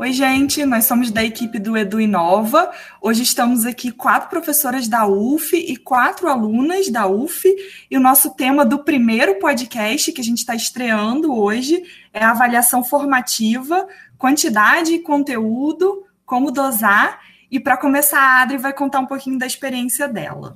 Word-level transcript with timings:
Oi, 0.00 0.12
gente, 0.12 0.64
nós 0.64 0.84
somos 0.84 1.10
da 1.10 1.24
equipe 1.24 1.58
do 1.58 1.76
Edu 1.76 2.00
Inova. 2.00 2.70
Hoje 3.02 3.24
estamos 3.24 3.66
aqui 3.66 3.90
quatro 3.90 4.30
professoras 4.30 4.86
da 4.86 5.04
UF 5.08 5.56
e 5.56 5.76
quatro 5.76 6.28
alunas 6.28 6.88
da 6.88 7.08
UF. 7.08 7.44
E 7.90 7.96
o 7.96 8.00
nosso 8.00 8.32
tema 8.36 8.64
do 8.64 8.84
primeiro 8.84 9.40
podcast 9.40 10.12
que 10.12 10.20
a 10.20 10.24
gente 10.24 10.38
está 10.38 10.54
estreando 10.54 11.36
hoje 11.36 11.82
é 12.12 12.22
a 12.22 12.30
avaliação 12.30 12.84
formativa, 12.84 13.88
quantidade 14.16 14.94
e 14.94 15.02
conteúdo, 15.02 16.06
como 16.24 16.52
dosar. 16.52 17.20
E 17.50 17.58
para 17.58 17.76
começar, 17.76 18.20
a 18.20 18.42
Adri 18.42 18.56
vai 18.56 18.72
contar 18.72 19.00
um 19.00 19.06
pouquinho 19.06 19.36
da 19.36 19.46
experiência 19.46 20.06
dela. 20.06 20.54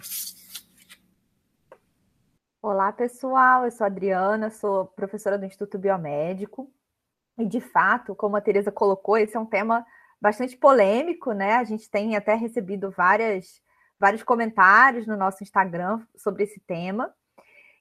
Olá, 2.63 2.93
pessoal. 2.93 3.65
Eu 3.65 3.73
sou 3.73 3.83
a 3.83 3.89
Adriana, 3.89 4.51
sou 4.51 4.87
professora 4.87 5.37
do 5.37 5.45
Instituto 5.45 5.81
Biomédico. 5.81 6.71
E, 7.39 7.47
de 7.47 7.61
fato, 7.61 8.15
como 8.15 8.37
a 8.37 8.41
Tereza 8.41 8.71
colocou, 8.71 9.17
esse 9.17 9.37
é 9.37 9.41
um 9.41 9.47
tema 9.47 9.85
bastante 10.21 10.57
polêmico, 10.57 11.33
né? 11.33 11.55
A 11.55 11.65
gente 11.65 11.91
tem 11.91 12.17
até 12.17 12.35
recebido 12.35 12.91
várias, 12.91 13.61
vários 13.99 14.23
comentários 14.23 15.07
no 15.07 15.17
nosso 15.17 15.43
Instagram 15.43 16.01
sobre 16.17 16.45
esse 16.45 16.61
tema. 16.61 17.13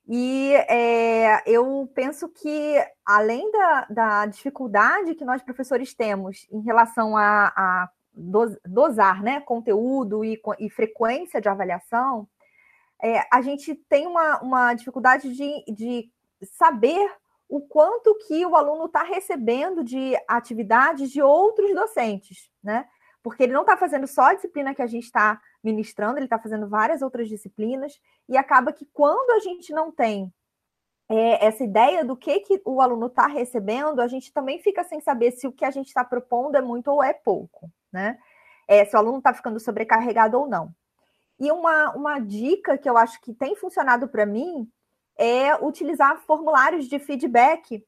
E 0.08 0.54
é, 0.68 1.44
eu 1.46 1.90
penso 1.94 2.28
que, 2.28 2.76
além 3.06 3.52
da, 3.52 3.88
da, 3.90 4.26
dificuldade 4.26 5.16
que 5.16 5.24
nós 5.24 5.44
professores 5.44 5.94
temos 5.94 6.48
em 6.52 6.62
relação 6.62 7.16
a, 7.16 7.54
a 7.56 7.90
dosar 8.66 9.22
né, 9.22 9.40
conteúdo 9.42 10.26
e, 10.26 10.42
e, 10.60 10.70
frequência 10.70 11.40
de 11.40 11.48
avaliação, 11.48 12.28
é, 13.02 13.24
a 13.32 13.42
gente 13.42 13.76
tem 13.88 14.06
uma, 14.08 14.42
uma 14.42 14.74
dificuldade 14.74 15.34
de, 15.34 15.64
de 15.74 16.10
saber 16.44 17.10
o 17.52 17.60
quanto 17.60 18.16
que 18.26 18.46
o 18.46 18.56
aluno 18.56 18.86
está 18.86 19.04
recebendo 19.04 19.84
de 19.84 20.18
atividades 20.26 21.12
de 21.12 21.22
outros 21.22 21.76
docentes, 21.76 22.50
né? 22.64 22.88
Porque 23.22 23.44
ele 23.44 23.52
não 23.52 23.62
está 23.62 23.76
fazendo 23.76 24.08
só 24.08 24.22
a 24.22 24.34
disciplina 24.34 24.74
que 24.74 24.82
a 24.82 24.88
gente 24.88 25.04
está 25.04 25.38
ministrando, 25.62 26.18
ele 26.18 26.28
está 26.28 26.40
fazendo 26.40 26.70
várias 26.70 27.02
outras 27.02 27.28
disciplinas, 27.28 28.00
e 28.30 28.38
acaba 28.38 28.72
que 28.72 28.88
quando 28.94 29.32
a 29.32 29.40
gente 29.40 29.74
não 29.74 29.92
tem 29.92 30.34
é, 31.10 31.46
essa 31.46 31.62
ideia 31.62 32.06
do 32.06 32.16
que, 32.16 32.40
que 32.40 32.62
o 32.64 32.80
aluno 32.80 33.08
está 33.08 33.28
recebendo, 33.28 34.00
a 34.00 34.08
gente 34.08 34.32
também 34.32 34.60
fica 34.60 34.86
sem 34.86 35.02
saber 35.02 35.32
se 35.32 35.46
o 35.46 35.52
que 35.52 35.66
a 35.66 35.72
gente 35.72 35.88
está 35.88 36.06
propondo 36.06 36.56
é 36.56 36.62
muito 36.62 36.88
ou 36.88 37.04
é 37.04 37.12
pouco, 37.12 37.70
né? 37.92 38.18
É, 38.66 38.86
se 38.86 38.96
o 38.96 39.00
aluno 39.00 39.18
está 39.18 39.34
ficando 39.34 39.60
sobrecarregado 39.60 40.40
ou 40.40 40.48
não. 40.48 40.74
E 41.38 41.52
uma, 41.52 41.92
uma 41.98 42.18
dica 42.18 42.78
que 42.78 42.90
eu 42.90 42.98
acho 42.98 43.20
que 43.20 43.34
tem 43.34 43.58
funcionado 43.58 44.08
para 44.08 44.26
mim 44.26 44.72
é 45.22 45.56
utilizar 45.64 46.20
formulários 46.26 46.88
de 46.88 46.98
feedback 46.98 47.86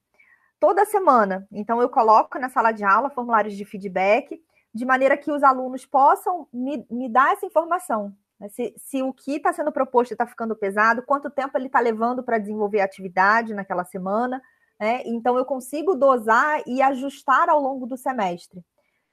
toda 0.60 0.86
semana. 0.86 1.48
Então, 1.52 1.82
eu 1.82 1.90
coloco 1.90 2.38
na 2.38 2.48
sala 2.48 2.72
de 2.72 2.84
aula 2.84 3.10
formulários 3.10 3.56
de 3.56 3.66
feedback, 3.66 4.40
de 4.72 4.86
maneira 4.86 5.18
que 5.18 5.32
os 5.32 5.42
alunos 5.42 5.84
possam 5.84 6.48
me, 6.54 6.86
me 6.92 7.10
dar 7.10 7.34
essa 7.34 7.48
informação. 7.48 8.16
Né? 8.40 8.50
Se, 8.50 8.74
se 8.78 9.02
o 9.02 9.12
que 9.12 9.38
está 9.38 9.52
sendo 9.52 9.72
proposto 9.72 10.12
está 10.12 10.28
ficando 10.28 10.56
pesado, 10.56 11.02
quanto 11.02 11.30
tempo 11.32 11.58
ele 11.58 11.66
está 11.66 11.80
levando 11.80 12.22
para 12.24 12.38
desenvolver 12.38 12.82
a 12.82 12.86
atividade 12.86 13.54
naquela 13.56 13.84
semana. 13.84 14.40
Né? 14.80 15.02
Então, 15.04 15.36
eu 15.36 15.44
consigo 15.44 15.96
dosar 15.96 16.62
e 16.68 16.84
ajustar 16.84 17.50
ao 17.50 17.60
longo 17.60 17.88
do 17.88 17.98
semestre. 17.98 18.64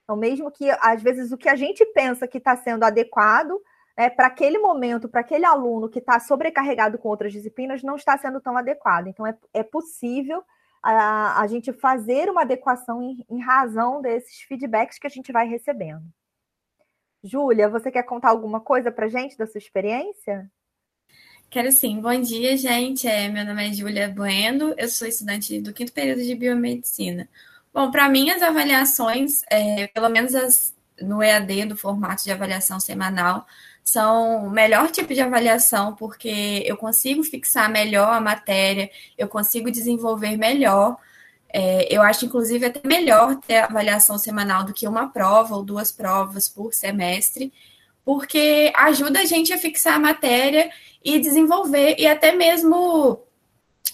Então, 0.05 0.15
mesmo 0.15 0.51
que, 0.51 0.71
às 0.83 1.03
vezes, 1.03 1.33
o 1.33 1.39
que 1.39 1.49
a 1.49 1.57
gente 1.57 1.87
pensa 1.87 2.29
que 2.29 2.37
está 2.37 2.55
sendo 2.55 2.85
adequado 2.85 3.59
é, 4.01 4.09
para 4.09 4.29
aquele 4.29 4.59
momento, 4.59 5.11
para 5.11 5.21
aquele 5.21 5.45
aluno 5.45 5.87
que 5.87 5.99
está 5.99 6.19
sobrecarregado 6.19 6.97
com 6.97 7.11
outras 7.11 7.35
disciplinas, 7.35 7.83
não 7.83 7.97
está 7.97 8.17
sendo 8.17 8.41
tão 8.41 8.57
adequado. 8.57 9.09
Então, 9.09 9.27
é, 9.27 9.37
é 9.53 9.63
possível 9.63 10.43
a, 10.83 11.39
a 11.39 11.47
gente 11.47 11.71
fazer 11.71 12.31
uma 12.31 12.41
adequação 12.41 13.03
em, 13.03 13.23
em 13.29 13.39
razão 13.39 14.01
desses 14.01 14.41
feedbacks 14.41 14.99
que 14.99 15.07
a 15.07 15.11
gente 15.11 15.31
vai 15.31 15.47
recebendo. 15.47 16.03
Júlia, 17.23 17.69
você 17.69 17.91
quer 17.91 18.03
contar 18.05 18.31
alguma 18.31 18.59
coisa 18.59 18.91
para 18.91 19.07
gente 19.07 19.37
da 19.37 19.47
sua 19.47 19.59
experiência? 19.59 20.51
Quero 21.51 21.71
sim. 21.71 22.01
Bom 22.01 22.19
dia, 22.23 22.57
gente. 22.57 23.07
É, 23.07 23.29
meu 23.29 23.45
nome 23.45 23.69
é 23.69 23.73
Júlia 23.75 24.09
Bueno, 24.09 24.75
eu 24.79 24.89
sou 24.89 25.07
estudante 25.07 25.61
do 25.61 25.75
quinto 25.75 25.93
período 25.93 26.23
de 26.23 26.35
biomedicina. 26.35 27.29
Bom, 27.71 27.91
para 27.91 28.09
mim, 28.09 28.31
as 28.31 28.41
avaliações, 28.41 29.43
é, 29.51 29.89
pelo 29.89 30.09
menos 30.09 30.35
as, 30.35 30.75
no 31.03 31.23
EAD, 31.23 31.67
do 31.67 31.77
formato 31.77 32.25
de 32.25 32.33
avaliação 32.33 32.81
semanal, 32.81 33.47
são 33.85 34.47
o 34.47 34.51
melhor 34.51 34.91
tipo 34.91 35.13
de 35.15 35.21
avaliação, 35.21 35.95
porque 35.95 36.63
eu 36.67 36.77
consigo 36.77 37.23
fixar 37.25 37.71
melhor 37.71 38.13
a 38.13 38.21
matéria, 38.21 38.91
eu 39.19 39.29
consigo 39.29 39.71
desenvolver 39.71 40.37
melhor. 40.37 40.97
É, 41.53 41.93
eu 41.95 42.01
acho, 42.03 42.27
inclusive, 42.27 42.67
até 42.67 42.87
melhor 42.87 43.37
ter 43.37 43.57
avaliação 43.59 44.19
semanal 44.19 44.65
do 44.65 44.73
que 44.73 44.87
uma 44.87 45.09
prova 45.09 45.57
ou 45.57 45.65
duas 45.65 45.91
provas 45.91 46.49
por 46.49 46.73
semestre, 46.73 47.53
porque 48.05 48.73
ajuda 48.77 49.21
a 49.21 49.25
gente 49.25 49.53
a 49.53 49.59
fixar 49.59 49.95
a 49.95 49.99
matéria 49.99 50.71
e 51.05 51.19
desenvolver, 51.19 51.97
e 51.99 52.07
até 52.07 52.33
mesmo 52.33 53.21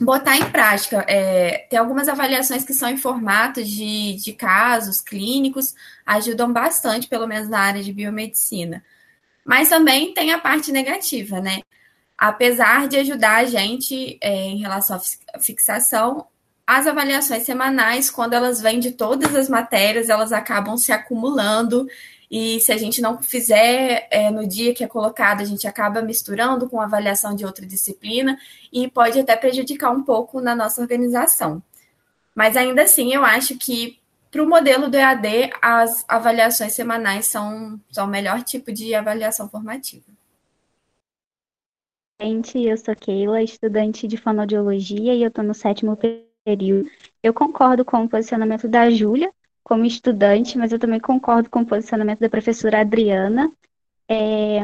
botar 0.01 0.37
em 0.37 0.51
prática. 0.51 1.05
É, 1.09 1.67
tem 1.71 1.79
algumas 1.79 2.09
avaliações 2.09 2.65
que 2.65 2.75
são 2.75 2.89
em 2.91 2.97
formato 2.97 3.63
de, 3.65 4.15
de 4.17 4.33
casos 4.33 5.01
clínicos, 5.01 5.75
ajudam 6.05 6.53
bastante, 6.53 7.09
pelo 7.09 7.27
menos 7.27 7.49
na 7.49 7.61
área 7.61 7.83
de 7.83 7.93
biomedicina. 7.93 8.85
Mas 9.47 9.69
também 9.69 10.13
tem 10.13 10.33
a 10.33 10.39
parte 10.41 10.73
negativa, 10.73 11.41
né? 11.41 11.63
Apesar 12.19 12.89
de 12.89 12.97
ajudar 12.97 13.37
a 13.37 13.45
gente 13.45 14.19
é, 14.21 14.49
em 14.49 14.59
relação 14.59 15.01
à 15.33 15.39
fixação, 15.39 16.27
as 16.67 16.89
avaliações 16.89 17.45
semanais, 17.45 18.11
quando 18.11 18.33
elas 18.33 18.61
vêm 18.61 18.81
de 18.81 18.91
todas 18.91 19.37
as 19.37 19.49
matérias, 19.49 20.09
elas 20.09 20.33
acabam 20.33 20.77
se 20.77 20.91
acumulando. 20.91 21.87
E 22.29 22.59
se 22.59 22.73
a 22.73 22.77
gente 22.77 23.01
não 23.01 23.23
fizer 23.23 24.09
é, 24.11 24.33
no 24.33 24.49
dia 24.49 24.75
que 24.75 24.83
é 24.83 24.89
colocado, 24.89 25.43
a 25.43 25.45
gente 25.45 25.69
acaba 25.69 26.03
misturando 26.03 26.69
com 26.69 26.81
a 26.81 26.85
avaliação 26.85 27.37
de 27.37 27.47
outra 27.47 27.65
disciplina 27.65 28.37
e 28.73 28.89
pode 28.89 29.21
até 29.21 29.37
prejudicar 29.37 29.93
um 29.93 30.03
pouco 30.03 30.41
na 30.41 30.57
nossa 30.57 30.81
organização. 30.81 31.63
Mas 32.35 32.57
ainda 32.57 32.83
assim, 32.83 33.15
eu 33.15 33.25
acho 33.25 33.57
que 33.57 34.01
para 34.31 34.43
o 34.43 34.49
modelo 34.49 34.89
do 34.89 34.97
EAD, 34.97 35.51
as 35.63 36.05
avaliações 36.09 36.75
semanais 36.75 37.27
são, 37.27 37.81
são 37.91 38.07
o 38.07 38.11
melhor 38.11 38.43
tipo 38.43 38.73
de 38.73 38.95
avaliação 38.95 39.49
formativa. 39.49 40.05
Gente, 42.21 42.59
eu 42.59 42.77
sou 42.79 42.97
Keila, 42.97 43.43
estudante 43.43 44.09
de 44.09 44.17
fonoaudiologia 44.17 45.15
e 45.15 45.23
eu 45.23 45.29
estou 45.29 45.45
no 45.45 45.53
sétimo 45.53 45.97
período. 46.45 46.91
Eu 47.23 47.35
concordo 47.35 47.85
com 47.85 48.05
o 48.05 48.09
posicionamento 48.09 48.67
da 48.67 48.89
Júlia 48.91 49.33
como 49.63 49.85
estudante, 49.85 50.57
mas 50.57 50.73
eu 50.73 50.79
também 50.79 51.01
concordo 51.01 51.51
com 51.51 51.61
o 51.61 51.67
posicionamento 51.67 52.21
da 52.21 52.31
professora 52.31 52.81
Adriana. 52.81 53.53
É, 54.09 54.61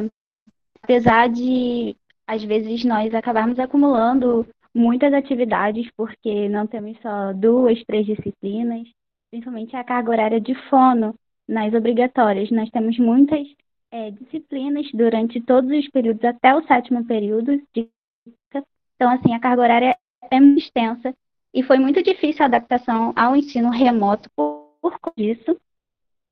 apesar 0.83 1.29
de, 1.29 1.97
às 2.27 2.43
vezes, 2.43 2.85
nós 2.85 3.15
acabarmos 3.15 3.59
acumulando 3.59 4.47
muitas 4.75 5.13
atividades, 5.13 5.91
porque 5.97 6.49
não 6.49 6.67
temos 6.67 6.99
só 7.01 7.33
duas, 7.33 7.83
três 7.85 8.07
disciplinas, 8.07 8.89
principalmente 9.33 9.75
a 9.75 9.83
carga 9.83 10.11
horária 10.11 10.41
de 10.41 10.55
fono 10.69 11.15
nas 11.49 11.73
obrigatórias. 11.73 12.51
Nós 12.51 12.69
temos 12.69 12.99
muitas 12.99 13.49
é, 13.91 14.11
disciplinas 14.11 14.87
durante 14.93 15.41
todos 15.41 15.71
os 15.71 15.89
períodos, 15.89 16.23
até 16.23 16.55
o 16.55 16.63
sétimo 16.67 17.03
período. 17.07 17.57
De... 17.75 17.89
Então, 18.55 19.11
assim, 19.11 19.35
a 19.35 19.41
carga 19.41 19.63
horária 19.63 19.99
é 20.31 20.39
muito 20.39 20.59
extensa 20.59 21.17
e 21.53 21.63
foi 21.63 21.79
muito 21.79 22.03
difícil 22.03 22.43
a 22.43 22.47
adaptação 22.47 23.15
ao 23.17 23.35
ensino 23.35 23.71
remoto 23.71 24.29
por, 24.37 24.69
por 24.83 25.13
disso. 25.17 25.59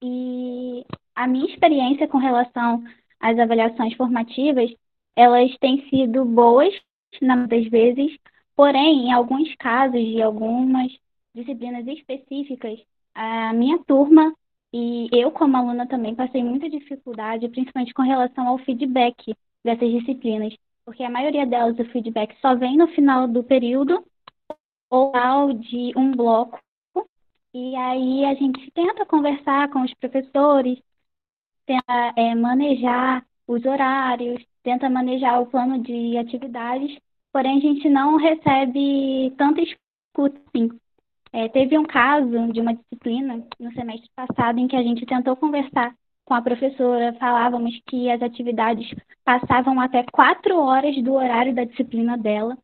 E 0.03 0.85
a 1.15 1.27
minha 1.27 1.47
experiência 1.47 2.07
com 2.07 2.19
relação 2.19 2.85
às 3.19 3.39
avaliações 3.39 3.95
formativas, 3.95 4.71
elas 5.17 5.57
têm 5.59 5.89
sido 5.89 6.25
boas, 6.27 6.75
na 7.23 7.47
vezes, 7.47 8.19
porém, 8.55 9.07
em 9.07 9.13
alguns 9.13 9.55
casos 9.57 9.99
e 9.99 10.21
algumas 10.21 10.93
disciplinas 11.35 11.87
específicas, 11.87 12.79
a 13.15 13.53
minha 13.53 13.79
turma 13.85 14.35
e 14.73 15.09
eu, 15.13 15.33
como 15.33 15.57
aluna, 15.57 15.87
também 15.87 16.15
passei 16.15 16.45
muita 16.45 16.71
dificuldade, 16.71 17.49
principalmente 17.49 17.93
com 17.93 18.03
relação 18.03 18.47
ao 18.47 18.59
feedback 18.59 19.35
dessas 19.65 19.91
disciplinas, 19.91 20.55
porque 20.85 21.03
a 21.03 21.11
maioria 21.11 21.45
delas, 21.45 21.79
o 21.79 21.85
feedback 21.87 22.37
só 22.41 22.55
vem 22.55 22.77
no 22.77 22.87
final 22.89 23.27
do 23.27 23.43
período 23.43 24.05
ou 24.89 25.15
ao 25.17 25.53
de 25.53 25.93
um 25.97 26.13
bloco, 26.13 26.59
e 27.53 27.75
aí 27.77 28.25
a 28.25 28.35
gente 28.35 28.71
tenta 28.71 29.05
conversar 29.05 29.71
com 29.71 29.83
os 29.83 29.93
professores, 29.95 30.81
tenta 31.67 32.13
é, 32.17 32.35
manejar 32.35 33.27
os 33.47 33.65
horários, 33.65 34.45
tenta 34.63 34.89
manejar 34.89 35.41
o 35.41 35.47
plano 35.47 35.83
de 35.83 36.17
atividades, 36.17 36.97
porém 37.33 37.59
a 37.59 37.61
gente 37.61 37.89
não 37.89 38.17
recebe 38.17 39.33
tanta 39.37 39.61
escuta 39.63 40.41
assim. 40.49 40.71
É, 41.33 41.49
teve 41.49 41.79
um 41.79 41.85
caso 41.85 42.53
de 42.53 42.61
uma 42.61 42.75
disciplina 42.75 43.47
no 43.59 43.73
semestre 43.73 44.11
passado 44.15 44.59
em 44.59 44.67
que 44.67 44.77
a 44.77 44.83
gente 44.83 45.07
tentou 45.07 45.37
conversar 45.37 45.95
com 46.25 46.35
a 46.35 46.43
professora, 46.43 47.15
falávamos 47.19 47.81
que 47.87 48.11
as 48.11 48.23
atividades 48.23 48.89
passavam 49.25 49.81
até 49.81 50.05
quatro 50.13 50.59
horas 50.59 50.97
do 51.03 51.15
horário 51.15 51.55
da 51.55 51.65
disciplina 51.65 52.17
dela 52.17 52.57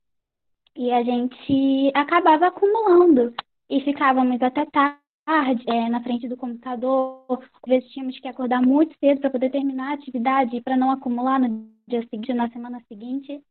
e 0.76 0.92
a 0.92 1.02
gente 1.02 1.90
acabava 1.94 2.48
acumulando 2.48 3.34
e 3.68 3.80
ficávamos 3.80 4.40
até 4.42 4.64
tarde 4.66 5.64
é, 5.68 5.88
na 5.88 6.02
frente 6.02 6.28
do 6.28 6.36
computador, 6.36 7.24
às 7.30 7.68
vezes 7.68 7.90
tínhamos 7.90 8.18
que 8.20 8.28
acordar 8.28 8.62
muito 8.62 8.96
cedo 8.98 9.20
para 9.20 9.30
poder 9.30 9.50
terminar 9.50 9.90
a 9.90 9.94
atividade, 9.94 10.60
para 10.60 10.76
não 10.76 10.90
acumular 10.90 11.40
no 11.40 11.68
dia 11.88 12.02
seguinte, 12.08 12.32
na 12.32 12.48
semana 12.50 12.80
seguinte. 12.88 13.42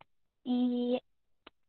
E 0.46 1.02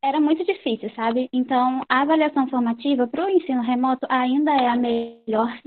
era 0.03 0.21
muito 0.21 0.45
difícil, 0.45 0.91
sabe? 0.95 1.29
Então, 1.33 1.83
a 1.89 2.03
avaliação 2.03 2.49
formativa 2.49 3.07
para 3.07 3.25
o 3.25 3.29
ensino 3.29 3.63
remoto 3.63 4.07
ainda 4.09 4.53
é 4.53 4.69
a 4.69 4.77
melhor, 4.77 5.59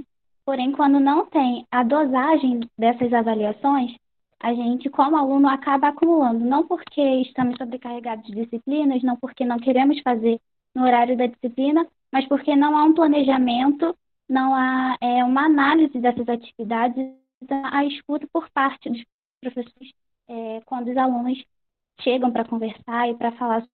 porém, 0.46 0.72
quando 0.72 1.00
não 1.00 1.26
tem 1.26 1.66
a 1.72 1.84
dosagem 1.84 2.62
dessas 2.78 3.14
avaliações, 3.14 3.96
a 4.40 4.54
gente, 4.54 4.90
como 4.90 5.18
aluno, 5.18 5.50
acaba 5.50 5.90
acumulando, 5.90 6.46
não 6.46 6.66
porque 6.66 7.02
estamos 7.22 7.58
sobrecarregados 7.58 8.26
de 8.26 8.34
disciplinas, 8.34 9.04
não 9.04 9.18
porque 9.18 9.44
não 9.44 9.60
queremos 9.60 10.00
fazer 10.02 10.40
no 10.74 10.84
horário 10.84 11.18
da 11.18 11.26
disciplina, 11.26 11.86
mas 12.12 12.26
porque 12.28 12.56
não 12.56 12.78
há 12.78 12.84
um 12.86 12.94
planejamento, 12.94 13.96
não 14.30 14.56
há 14.56 14.98
é, 15.02 15.24
uma 15.26 15.46
análise 15.46 16.00
dessas 16.00 16.28
atividades, 16.30 17.14
a 17.50 17.84
escuta 17.86 18.28
por 18.32 18.50
parte 18.50 18.90
dos 18.90 19.04
professores 19.42 19.92
é, 20.28 20.62
quando 20.66 20.90
os 20.90 20.98
alunos 20.98 21.44
chegam 22.02 22.32
para 22.32 22.46
conversar 22.46 23.10
e 23.10 23.16
para 23.16 23.32
falar 23.34 23.66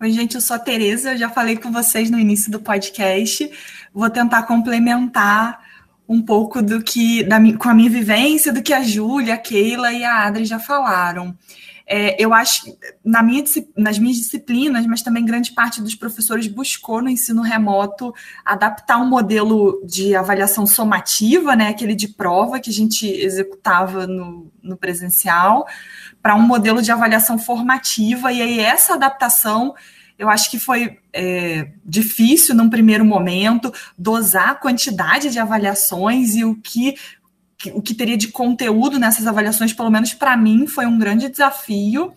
Oi, 0.00 0.10
gente, 0.10 0.34
eu 0.34 0.40
sou 0.40 0.56
a 0.56 0.58
Tereza, 0.58 1.12
eu 1.12 1.18
já 1.18 1.28
falei 1.28 1.58
com 1.58 1.70
vocês 1.70 2.10
no 2.10 2.18
início 2.18 2.50
do 2.50 2.60
podcast. 2.60 3.50
Vou 3.92 4.08
tentar 4.08 4.44
complementar 4.44 5.62
um 6.08 6.20
pouco 6.20 6.62
do 6.62 6.82
que, 6.82 7.24
da, 7.24 7.38
com 7.56 7.68
a 7.68 7.74
minha 7.74 7.90
vivência, 7.90 8.52
do 8.52 8.62
que 8.62 8.72
a 8.72 8.82
Júlia, 8.82 9.34
a 9.34 9.38
Keila 9.38 9.92
e 9.92 10.04
a 10.04 10.24
Adri 10.26 10.44
já 10.44 10.58
falaram. 10.58 11.36
É, 11.86 12.22
eu 12.22 12.32
acho 12.32 12.74
na 13.04 13.22
minha, 13.22 13.44
nas 13.76 13.98
minhas 13.98 14.16
disciplinas, 14.16 14.86
mas 14.86 15.02
também 15.02 15.24
grande 15.24 15.52
parte 15.52 15.82
dos 15.82 15.94
professores 15.94 16.46
buscou 16.46 17.02
no 17.02 17.10
ensino 17.10 17.42
remoto 17.42 18.14
adaptar 18.42 18.98
um 18.98 19.06
modelo 19.06 19.82
de 19.84 20.16
avaliação 20.16 20.66
somativa, 20.66 21.54
né, 21.54 21.68
aquele 21.68 21.94
de 21.94 22.08
prova 22.08 22.58
que 22.58 22.70
a 22.70 22.72
gente 22.72 23.06
executava 23.06 24.06
no, 24.06 24.50
no 24.62 24.78
presencial, 24.78 25.66
para 26.22 26.34
um 26.34 26.40
modelo 26.40 26.80
de 26.80 26.90
avaliação 26.90 27.38
formativa, 27.38 28.32
e 28.32 28.40
aí 28.40 28.60
essa 28.60 28.94
adaptação 28.94 29.74
eu 30.18 30.28
acho 30.28 30.50
que 30.50 30.58
foi 30.58 30.98
é, 31.12 31.68
difícil 31.84 32.54
num 32.54 32.70
primeiro 32.70 33.04
momento 33.04 33.72
dosar 33.98 34.50
a 34.50 34.54
quantidade 34.54 35.30
de 35.30 35.38
avaliações 35.38 36.34
e 36.34 36.44
o 36.44 36.54
que 36.54 36.96
o 37.72 37.80
que 37.80 37.94
teria 37.94 38.16
de 38.16 38.28
conteúdo 38.28 38.98
nessas 38.98 39.26
avaliações, 39.26 39.72
pelo 39.72 39.90
menos 39.90 40.12
para 40.12 40.36
mim, 40.36 40.66
foi 40.66 40.86
um 40.86 40.98
grande 40.98 41.28
desafio. 41.28 42.12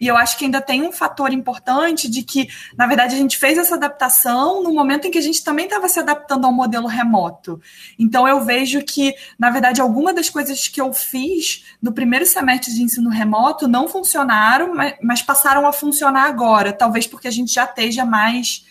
E 0.00 0.06
eu 0.06 0.16
acho 0.16 0.36
que 0.36 0.44
ainda 0.44 0.60
tem 0.60 0.82
um 0.82 0.92
fator 0.92 1.32
importante 1.32 2.08
de 2.08 2.22
que, 2.22 2.48
na 2.76 2.86
verdade, 2.86 3.14
a 3.14 3.18
gente 3.18 3.38
fez 3.38 3.58
essa 3.58 3.74
adaptação 3.74 4.62
no 4.62 4.72
momento 4.72 5.06
em 5.06 5.10
que 5.10 5.18
a 5.18 5.22
gente 5.22 5.42
também 5.44 5.66
estava 5.66 5.88
se 5.88 5.98
adaptando 5.98 6.44
ao 6.44 6.52
modelo 6.52 6.86
remoto. 6.86 7.60
Então, 7.98 8.26
eu 8.26 8.44
vejo 8.44 8.82
que, 8.82 9.14
na 9.38 9.50
verdade, 9.50 9.80
algumas 9.80 10.14
das 10.14 10.28
coisas 10.28 10.68
que 10.68 10.80
eu 10.80 10.92
fiz 10.92 11.64
no 11.80 11.92
primeiro 11.92 12.26
semestre 12.26 12.74
de 12.74 12.82
ensino 12.82 13.10
remoto 13.10 13.68
não 13.68 13.88
funcionaram, 13.88 14.74
mas, 14.74 14.94
mas 15.02 15.22
passaram 15.22 15.66
a 15.66 15.72
funcionar 15.72 16.24
agora, 16.24 16.72
talvez 16.72 17.06
porque 17.06 17.28
a 17.28 17.32
gente 17.32 17.52
já 17.52 17.64
esteja 17.64 18.04
mais. 18.04 18.64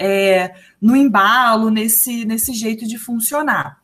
É, 0.00 0.54
no 0.80 0.94
embalo, 0.94 1.70
nesse, 1.70 2.24
nesse 2.24 2.52
jeito 2.52 2.86
de 2.86 2.96
funcionar. 2.96 3.78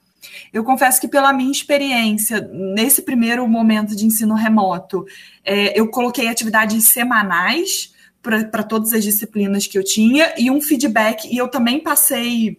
Eu 0.52 0.64
confesso 0.64 1.00
que, 1.00 1.08
pela 1.08 1.32
minha 1.32 1.50
experiência, 1.50 2.40
nesse 2.52 3.02
primeiro 3.02 3.46
momento 3.48 3.94
de 3.94 4.06
ensino 4.06 4.34
remoto, 4.34 5.04
é, 5.44 5.78
eu 5.78 5.88
coloquei 5.90 6.28
atividades 6.28 6.86
semanais 6.86 7.92
para 8.22 8.62
todas 8.62 8.92
as 8.92 9.04
disciplinas 9.04 9.66
que 9.66 9.76
eu 9.76 9.84
tinha 9.84 10.34
e 10.38 10.50
um 10.50 10.60
feedback, 10.60 11.28
e 11.30 11.36
eu 11.36 11.48
também 11.48 11.80
passei, 11.80 12.58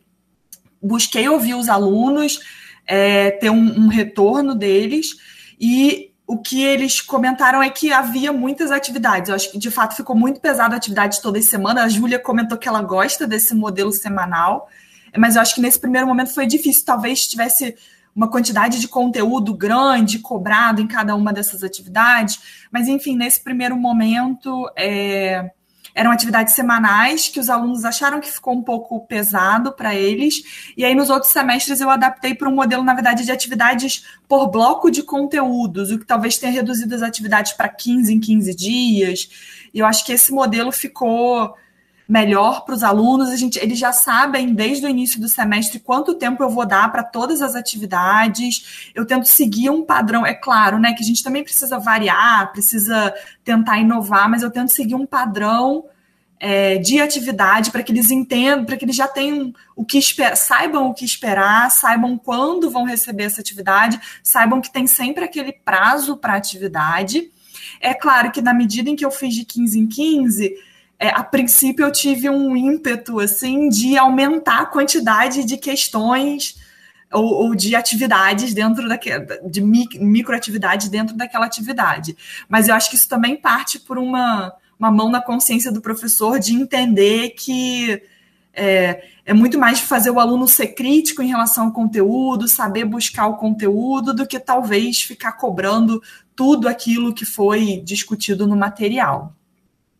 busquei 0.81 1.27
ouvir 1.27 1.56
os 1.56 1.69
alunos, 1.69 2.39
é, 2.85 3.31
ter 3.31 3.50
um, 3.50 3.85
um 3.85 3.88
retorno 3.88 4.53
deles, 4.53 5.15
e 5.59 6.12
o 6.27 6.38
que 6.38 6.63
eles 6.63 7.01
comentaram 7.01 7.62
é 7.62 7.69
que 7.69 7.91
havia 7.91 8.33
muitas 8.33 8.71
atividades. 8.71 9.29
Eu 9.29 9.35
acho 9.35 9.51
que 9.51 9.59
de 9.59 9.69
fato 9.69 9.95
ficou 9.95 10.15
muito 10.15 10.39
pesado 10.39 10.73
a 10.73 10.77
atividade 10.77 11.21
toda 11.21 11.41
semana. 11.41 11.83
A 11.83 11.89
Júlia 11.89 12.17
comentou 12.17 12.57
que 12.57 12.67
ela 12.67 12.81
gosta 12.81 13.27
desse 13.27 13.53
modelo 13.53 13.91
semanal 13.91 14.67
mas 15.17 15.35
eu 15.35 15.41
acho 15.41 15.56
que 15.56 15.62
nesse 15.62 15.79
primeiro 15.79 16.07
momento 16.07 16.33
foi 16.33 16.45
difícil. 16.45 16.85
Talvez 16.85 17.27
tivesse 17.27 17.75
uma 18.15 18.29
quantidade 18.29 18.79
de 18.79 18.88
conteúdo 18.88 19.53
grande 19.53 20.19
cobrado 20.19 20.81
em 20.81 20.88
cada 20.88 21.15
uma 21.15 21.33
dessas 21.33 21.63
atividades, 21.63 22.39
mas 22.71 22.88
enfim, 22.88 23.15
nesse 23.15 23.41
primeiro 23.41 23.75
momento 23.75 24.71
é, 24.77 25.51
eram 25.94 26.12
atividades 26.12 26.53
semanais 26.53 27.27
que 27.27 27.41
os 27.41 27.50
alunos 27.50 27.83
acharam 27.83 28.21
que 28.21 28.31
ficou 28.31 28.53
um 28.53 28.62
pouco 28.62 29.06
pesado 29.06 29.73
para 29.73 29.94
eles, 29.94 30.71
e 30.77 30.85
aí 30.85 30.95
nos 30.95 31.09
outros 31.09 31.33
semestres 31.33 31.81
eu 31.81 31.89
adaptei 31.89 32.33
para 32.33 32.47
um 32.47 32.56
modelo, 32.56 32.83
na 32.83 32.94
verdade, 32.94 33.25
de 33.25 33.31
atividades 33.31 34.06
por 34.29 34.47
bloco 34.47 34.89
de 34.89 35.03
conteúdos, 35.03 35.91
o 35.91 36.00
que 36.00 36.06
talvez 36.06 36.38
tenha 36.38 36.53
reduzido 36.53 36.95
as 36.95 37.01
atividades 37.01 37.51
para 37.51 37.67
15 37.67 38.13
em 38.13 38.19
15 38.19 38.56
dias, 38.56 39.29
e 39.73 39.79
eu 39.79 39.85
acho 39.85 40.06
que 40.06 40.13
esse 40.13 40.31
modelo 40.31 40.71
ficou 40.71 41.53
melhor 42.07 42.66
para 42.66 42.75
os 42.75 42.84
alunos. 42.84 43.30
A 43.30 43.36
gente, 43.36 43.57
eles 43.60 43.80
já 43.80 43.92
sabem 43.92 44.54
desde 44.54 44.86
o 44.86 44.90
início 44.90 45.19
do 45.19 45.28
semestre 45.28 45.80
quanto 45.80 46.13
tempo 46.13 46.44
eu 46.44 46.50
vou 46.50 46.66
dar 46.66 46.92
para 46.92 47.04
todas 47.04 47.42
as 47.42 47.56
atividades. 47.56 48.92
Eu 48.94 49.06
tento 49.06 49.25
seguir 49.25 49.69
um 49.69 49.84
padrão, 49.84 50.25
é 50.25 50.34
claro, 50.34 50.80
né? 50.80 50.94
Que 50.94 51.04
a 51.04 51.06
gente 51.06 51.24
também 51.24 51.44
precisa 51.44 51.80
variar, 51.80 52.52
precisa 52.52 53.13
tentar 53.44 53.80
inovar, 53.80 54.30
mas 54.30 54.44
eu 54.44 54.52
tento 54.52 54.69
seguir 54.69 54.96
um 54.96 55.06
padrão 55.06 55.86
é, 56.40 56.78
de 56.78 57.00
atividade 57.00 57.72
para 57.72 57.81
que 57.81 57.92
eles 57.92 58.12
entendam, 58.12 58.66
para 58.66 58.78
que 58.78 58.86
eles 58.86 58.96
já 58.96 59.08
tenham 59.08 59.54
o 59.75 59.84
que 59.86 60.00
saibam 60.36 60.88
o 60.88 60.94
que 60.94 61.06
esperar, 61.06 61.72
saibam 61.72 62.18
quando 62.18 62.69
vão 62.69 62.84
receber 62.84 63.24
essa 63.24 63.42
atividade, 63.42 64.00
saibam 64.22 64.62
que 64.62 64.72
tem 64.72 64.86
sempre 64.86 65.24
aquele 65.24 65.54
prazo 65.54 66.18
para 66.18 66.36
atividade. 66.36 67.31
É 67.81 67.94
claro 67.94 68.31
que 68.31 68.42
na 68.42 68.54
medida 68.54 68.90
em 68.90 68.96
que 68.96 69.06
eu 69.06 69.12
fiz 69.12 69.34
de 69.34 69.46
15 69.46 69.80
em 69.80 69.88
15, 69.88 70.56
é, 71.00 71.09
a 71.09 71.24
princípio 71.24 71.86
eu 71.86 71.92
tive 71.92 72.30
um 72.30 72.56
ímpeto 72.56 73.19
assim 73.19 73.69
de 73.69 73.97
aumentar 73.97 74.62
a 74.62 74.65
quantidade 74.65 75.44
de 75.44 75.57
questões 75.57 76.56
ou, 77.12 77.25
ou 77.25 77.56
de 77.56 77.75
atividades 77.75 78.53
dentro 78.53 78.88
daquela 78.88 79.25
de 79.45 79.62
microatividades 79.62 80.89
dentro 80.89 81.15
daquela 81.15 81.45
atividade. 81.45 82.15
Mas 82.47 82.68
eu 82.68 82.75
acho 82.75 82.89
que 82.89 82.95
isso 82.95 83.09
também 83.09 83.36
parte 83.36 83.79
por 83.79 83.98
uma, 83.98 84.53
uma 84.79 84.91
mão 84.91 85.10
na 85.10 85.22
consciência 85.22 85.72
do 85.72 85.81
professor 85.81 86.39
de 86.39 86.53
entender 86.53 87.31
que 87.31 88.01
é, 88.53 89.03
é 89.25 89.34
muito 89.34 89.60
mais 89.60 89.81
fazer 89.81 90.10
o 90.10 90.20
aluno 90.20 90.48
ser 90.48 90.67
crítico 90.67 91.22
em 91.22 91.27
relação 91.27 91.65
ao 91.65 91.74
conteúdo, 91.74 92.48
saber 92.48 92.86
buscar 92.86 93.27
o 93.27 93.36
conteúdo, 93.36 94.13
do 94.13 94.25
que 94.25 94.39
talvez 94.39 95.01
ficar 95.01 95.34
cobrando 95.34 96.01
tudo 96.36 96.67
aquilo 96.67 97.13
que 97.13 97.25
foi 97.25 97.81
discutido 97.84 98.48
no 98.48 98.55
material. 98.55 99.36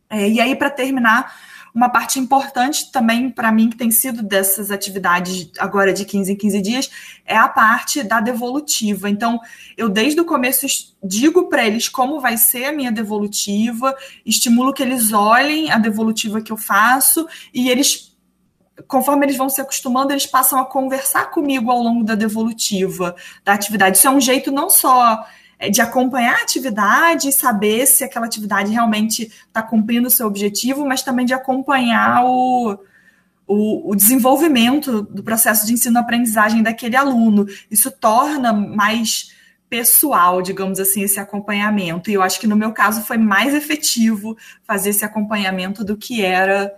É, 0.10 0.30
e 0.30 0.40
aí, 0.40 0.56
para 0.56 0.70
terminar, 0.70 1.34
uma 1.76 1.90
parte 1.90 2.20
importante 2.20 2.90
também 2.90 3.30
para 3.30 3.52
mim 3.52 3.70
que 3.70 3.76
tem 3.76 3.92
sido 3.92 4.24
dessas 4.24 4.72
atividades 4.72 5.50
agora 5.60 5.92
de 5.92 6.06
15 6.06 6.32
em 6.32 6.36
15 6.38 6.62
dias 6.62 6.90
é 7.26 7.36
a 7.36 7.50
parte 7.50 8.02
da 8.02 8.22
devolutiva. 8.22 9.10
Então, 9.10 9.42
eu 9.76 9.90
desde 9.90 10.22
o 10.22 10.26
começo 10.26 10.66
digo 11.04 11.50
para 11.50 11.66
eles 11.66 11.90
como 11.90 12.22
vai 12.22 12.38
ser 12.38 12.66
a 12.66 12.72
minha 12.72 12.94
devolutiva, 12.94 13.94
estimulo 14.26 14.72
que 14.72 14.82
eles 14.82 15.12
olhem 15.12 15.70
a 15.70 15.78
devolutiva 15.78 16.40
que 16.40 16.52
eu 16.52 16.58
faço 16.58 17.28
e 17.54 17.70
eles 17.70 18.16
conforme 18.88 19.26
eles 19.26 19.38
vão 19.38 19.50
se 19.50 19.62
acostumando, 19.62 20.12
eles 20.12 20.26
passam 20.26 20.60
a 20.60 20.66
conversar 20.66 21.32
comigo 21.32 21.72
ao 21.72 21.82
longo 21.82 22.04
da 22.04 22.14
devolutiva 22.16 23.16
da 23.44 23.54
atividade. 23.54 23.98
Isso 23.98 24.08
é 24.08 24.12
um 24.12 24.20
jeito 24.20 24.52
não 24.52 24.70
só 24.70 25.26
de 25.72 25.82
acompanhar 25.82 26.36
a 26.36 26.42
atividade 26.42 27.30
e 27.30 27.34
saber 27.34 27.86
se 27.86 28.04
aquela 28.04 28.26
atividade 28.26 28.72
realmente 28.72 29.32
está 29.48 29.62
cumprindo 29.62 30.08
o 30.08 30.12
seu 30.12 30.28
objetivo, 30.28 30.86
mas 30.86 31.02
também 31.02 31.26
de 31.26 31.34
acompanhar 31.34 32.24
o, 32.26 32.78
o, 33.48 33.92
o 33.92 33.96
desenvolvimento 33.96 35.02
do 35.04 35.24
processo 35.24 35.66
de 35.66 35.74
ensino-aprendizagem 35.74 36.64
daquele 36.64 36.96
aluno. 36.96 37.46
Isso 37.70 37.92
torna 37.92 38.52
mais 38.52 39.34
pessoal, 39.70 40.42
digamos 40.42 40.80
assim, 40.80 41.02
esse 41.02 41.20
acompanhamento. 41.20 42.10
E 42.10 42.14
eu 42.14 42.22
acho 42.22 42.40
que 42.40 42.48
no 42.48 42.56
meu 42.56 42.72
caso 42.72 43.02
foi 43.04 43.18
mais 43.18 43.54
efetivo 43.54 44.38
fazer 44.64 44.92
esse 44.92 45.04
acompanhamento 45.04 45.84
do 45.84 45.98
que 45.98 46.24
era 46.24 46.74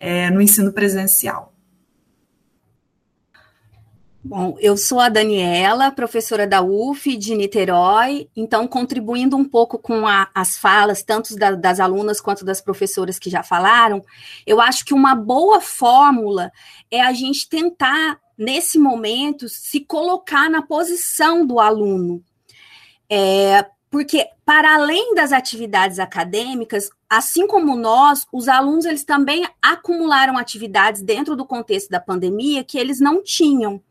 é, 0.00 0.30
no 0.30 0.40
ensino 0.40 0.72
presencial. 0.72 1.53
Bom, 4.26 4.56
eu 4.58 4.74
sou 4.74 5.00
a 5.00 5.10
Daniela, 5.10 5.90
professora 5.90 6.46
da 6.46 6.62
UF 6.62 7.14
de 7.14 7.34
Niterói, 7.34 8.26
então 8.34 8.66
contribuindo 8.66 9.36
um 9.36 9.44
pouco 9.44 9.78
com 9.78 10.06
a, 10.06 10.30
as 10.34 10.56
falas, 10.56 11.02
tanto 11.02 11.36
da, 11.36 11.50
das 11.50 11.78
alunas 11.78 12.22
quanto 12.22 12.42
das 12.42 12.58
professoras 12.58 13.18
que 13.18 13.28
já 13.28 13.42
falaram, 13.42 14.02
eu 14.46 14.62
acho 14.62 14.82
que 14.82 14.94
uma 14.94 15.14
boa 15.14 15.60
fórmula 15.60 16.50
é 16.90 17.02
a 17.02 17.12
gente 17.12 17.46
tentar, 17.46 18.18
nesse 18.38 18.78
momento, 18.78 19.46
se 19.46 19.80
colocar 19.80 20.48
na 20.48 20.62
posição 20.62 21.46
do 21.46 21.60
aluno. 21.60 22.24
É, 23.10 23.66
porque 23.90 24.26
para 24.42 24.74
além 24.74 25.14
das 25.14 25.32
atividades 25.32 25.98
acadêmicas, 25.98 26.88
assim 27.10 27.46
como 27.46 27.76
nós, 27.76 28.26
os 28.32 28.48
alunos 28.48 28.86
eles 28.86 29.04
também 29.04 29.46
acumularam 29.60 30.38
atividades 30.38 31.02
dentro 31.02 31.36
do 31.36 31.44
contexto 31.44 31.90
da 31.90 32.00
pandemia 32.00 32.64
que 32.64 32.78
eles 32.78 33.00
não 33.00 33.22
tinham. 33.22 33.82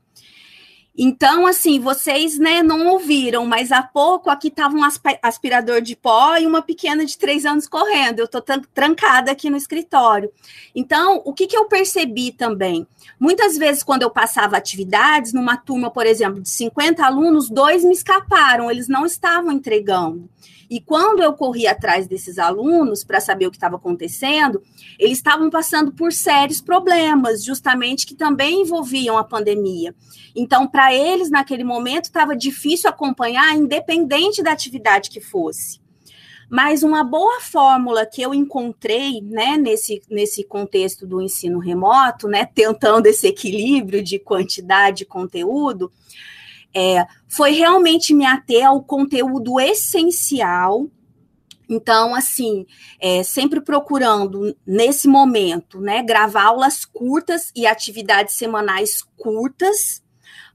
Então, 0.96 1.48
assim, 1.48 1.80
vocês 1.80 2.38
né, 2.38 2.62
não 2.62 2.88
ouviram, 2.88 3.48
mas 3.48 3.72
há 3.72 3.82
pouco 3.82 4.30
aqui 4.30 4.50
estava 4.50 4.76
um 4.76 4.84
aspirador 5.24 5.82
de 5.82 5.96
pó 5.96 6.38
e 6.38 6.46
uma 6.46 6.62
pequena 6.62 7.04
de 7.04 7.18
três 7.18 7.46
anos 7.46 7.68
correndo. 7.68 8.20
Eu 8.20 8.26
estou 8.26 8.44
trancada 8.74 9.32
aqui 9.32 9.50
no 9.50 9.58
escritório. 9.58 10.32
Então, 10.76 11.20
o 11.26 11.34
que, 11.34 11.48
que 11.48 11.58
eu 11.58 11.66
percebi 11.66 12.32
também? 12.32 12.86
Muitas 13.20 13.58
vezes, 13.58 13.82
quando 13.82 14.04
eu 14.04 14.12
passava 14.12 14.56
atividades, 14.56 15.34
numa 15.34 15.58
turma, 15.58 15.90
por 15.90 16.06
exemplo, 16.06 16.42
de 16.42 16.50
50 16.50 17.04
alunos, 17.04 17.50
dois 17.50 17.84
me 17.84 17.94
escaparam, 17.94 18.70
eles 18.70 18.88
não 18.88 19.04
estavam 19.04 19.52
entregando. 19.52 20.30
E 20.74 20.82
quando 20.82 21.22
eu 21.22 21.34
corri 21.34 21.68
atrás 21.68 22.08
desses 22.08 22.40
alunos 22.40 23.04
para 23.04 23.20
saber 23.20 23.46
o 23.46 23.52
que 23.52 23.58
estava 23.58 23.76
acontecendo, 23.76 24.60
eles 24.98 25.20
estavam 25.20 25.48
passando 25.48 25.92
por 25.92 26.12
sérios 26.12 26.62
problemas, 26.62 27.44
justamente 27.46 28.08
que 28.08 28.16
também 28.16 28.64
envolviam 28.64 29.16
a 29.16 29.24
pandemia. 29.24 29.94
Então, 30.36 30.68
para 30.68 30.92
eles, 30.92 31.30
naquele 31.30 31.64
momento, 31.64 32.06
estava 32.06 32.36
difícil 32.36 32.90
acompanhar, 32.90 33.56
independente 33.56 34.42
da 34.42 34.52
atividade 34.52 35.12
que 35.12 35.22
fosse. 35.22 35.80
Mas 36.50 36.82
uma 36.82 37.04
boa 37.04 37.40
fórmula 37.40 38.04
que 38.04 38.24
eu 38.24 38.34
encontrei, 38.34 39.22
né, 39.22 39.56
nesse, 39.58 40.02
nesse 40.10 40.44
contexto 40.44 41.06
do 41.06 41.22
ensino 41.22 41.60
remoto, 41.60 42.28
né, 42.28 42.48
tentando 42.48 43.06
esse 43.06 43.28
equilíbrio 43.28 44.02
de 44.02 44.18
quantidade 44.18 45.04
e 45.04 45.06
conteúdo, 45.06 45.92
é, 46.76 47.06
foi 47.28 47.52
realmente 47.52 48.14
me 48.14 48.26
ater 48.26 48.66
ao 48.66 48.82
conteúdo 48.84 49.60
essencial. 49.60 50.88
Então, 51.70 52.14
assim, 52.14 52.66
é, 53.00 53.24
sempre 53.24 53.62
procurando, 53.62 54.56
nesse 54.66 55.08
momento, 55.08 55.80
né, 55.80 56.04
gravar 56.04 56.46
aulas 56.46 56.84
curtas 56.84 57.52
e 57.56 57.66
atividades 57.66 58.36
semanais 58.36 59.02
curtas, 59.18 60.04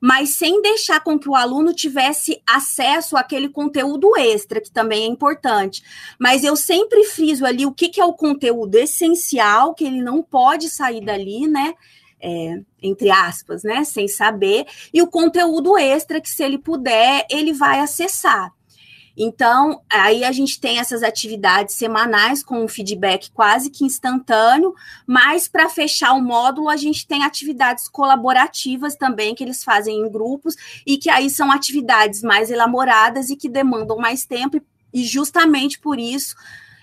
mas 0.01 0.31
sem 0.31 0.63
deixar 0.63 1.01
com 1.01 1.19
que 1.19 1.29
o 1.29 1.35
aluno 1.35 1.73
tivesse 1.73 2.41
acesso 2.47 3.17
àquele 3.17 3.49
conteúdo 3.49 4.17
extra, 4.17 4.61
que 4.61 4.71
também 4.71 5.05
é 5.05 5.07
importante. 5.07 5.83
Mas 6.19 6.45
eu 6.45 6.55
sempre 6.55 7.05
friso 7.05 7.45
ali 7.45 7.67
o 7.67 7.73
que, 7.73 7.89
que 7.89 8.01
é 8.01 8.05
o 8.05 8.13
conteúdo 8.13 8.77
essencial, 8.77 9.75
que 9.75 9.85
ele 9.85 10.01
não 10.01 10.23
pode 10.23 10.69
sair 10.69 11.05
dali, 11.05 11.49
né? 11.49 11.75
É, 12.21 12.61
entre 12.83 13.11
aspas, 13.11 13.63
né, 13.63 13.85
sem 13.85 14.09
saber, 14.09 14.67
e 14.93 15.01
o 15.03 15.07
conteúdo 15.07 15.77
extra 15.77 16.21
que, 16.21 16.31
se 16.31 16.43
ele 16.43 16.59
puder, 16.59 17.27
ele 17.31 17.53
vai 17.53 17.81
acessar. 17.81 18.53
Então, 19.21 19.83
aí 19.91 20.23
a 20.23 20.31
gente 20.31 20.61
tem 20.61 20.79
essas 20.79 21.03
atividades 21.03 21.75
semanais 21.75 22.41
com 22.41 22.63
um 22.63 22.69
feedback 22.69 23.33
quase 23.33 23.69
que 23.69 23.85
instantâneo, 23.85 24.73
mas 25.05 25.49
para 25.49 25.69
fechar 25.69 26.13
o 26.13 26.23
módulo, 26.23 26.69
a 26.69 26.77
gente 26.77 27.05
tem 27.05 27.25
atividades 27.25 27.89
colaborativas 27.89 28.95
também 28.95 29.35
que 29.35 29.43
eles 29.43 29.65
fazem 29.65 29.99
em 29.99 30.09
grupos 30.09 30.55
e 30.87 30.97
que 30.97 31.11
aí 31.11 31.29
são 31.31 31.51
atividades 31.51 32.23
mais 32.23 32.49
elaboradas 32.49 33.29
e 33.29 33.35
que 33.35 33.49
demandam 33.49 33.97
mais 33.97 34.25
tempo, 34.25 34.61
e 34.95 35.03
justamente 35.05 35.81
por 35.81 35.99
isso 35.99 36.37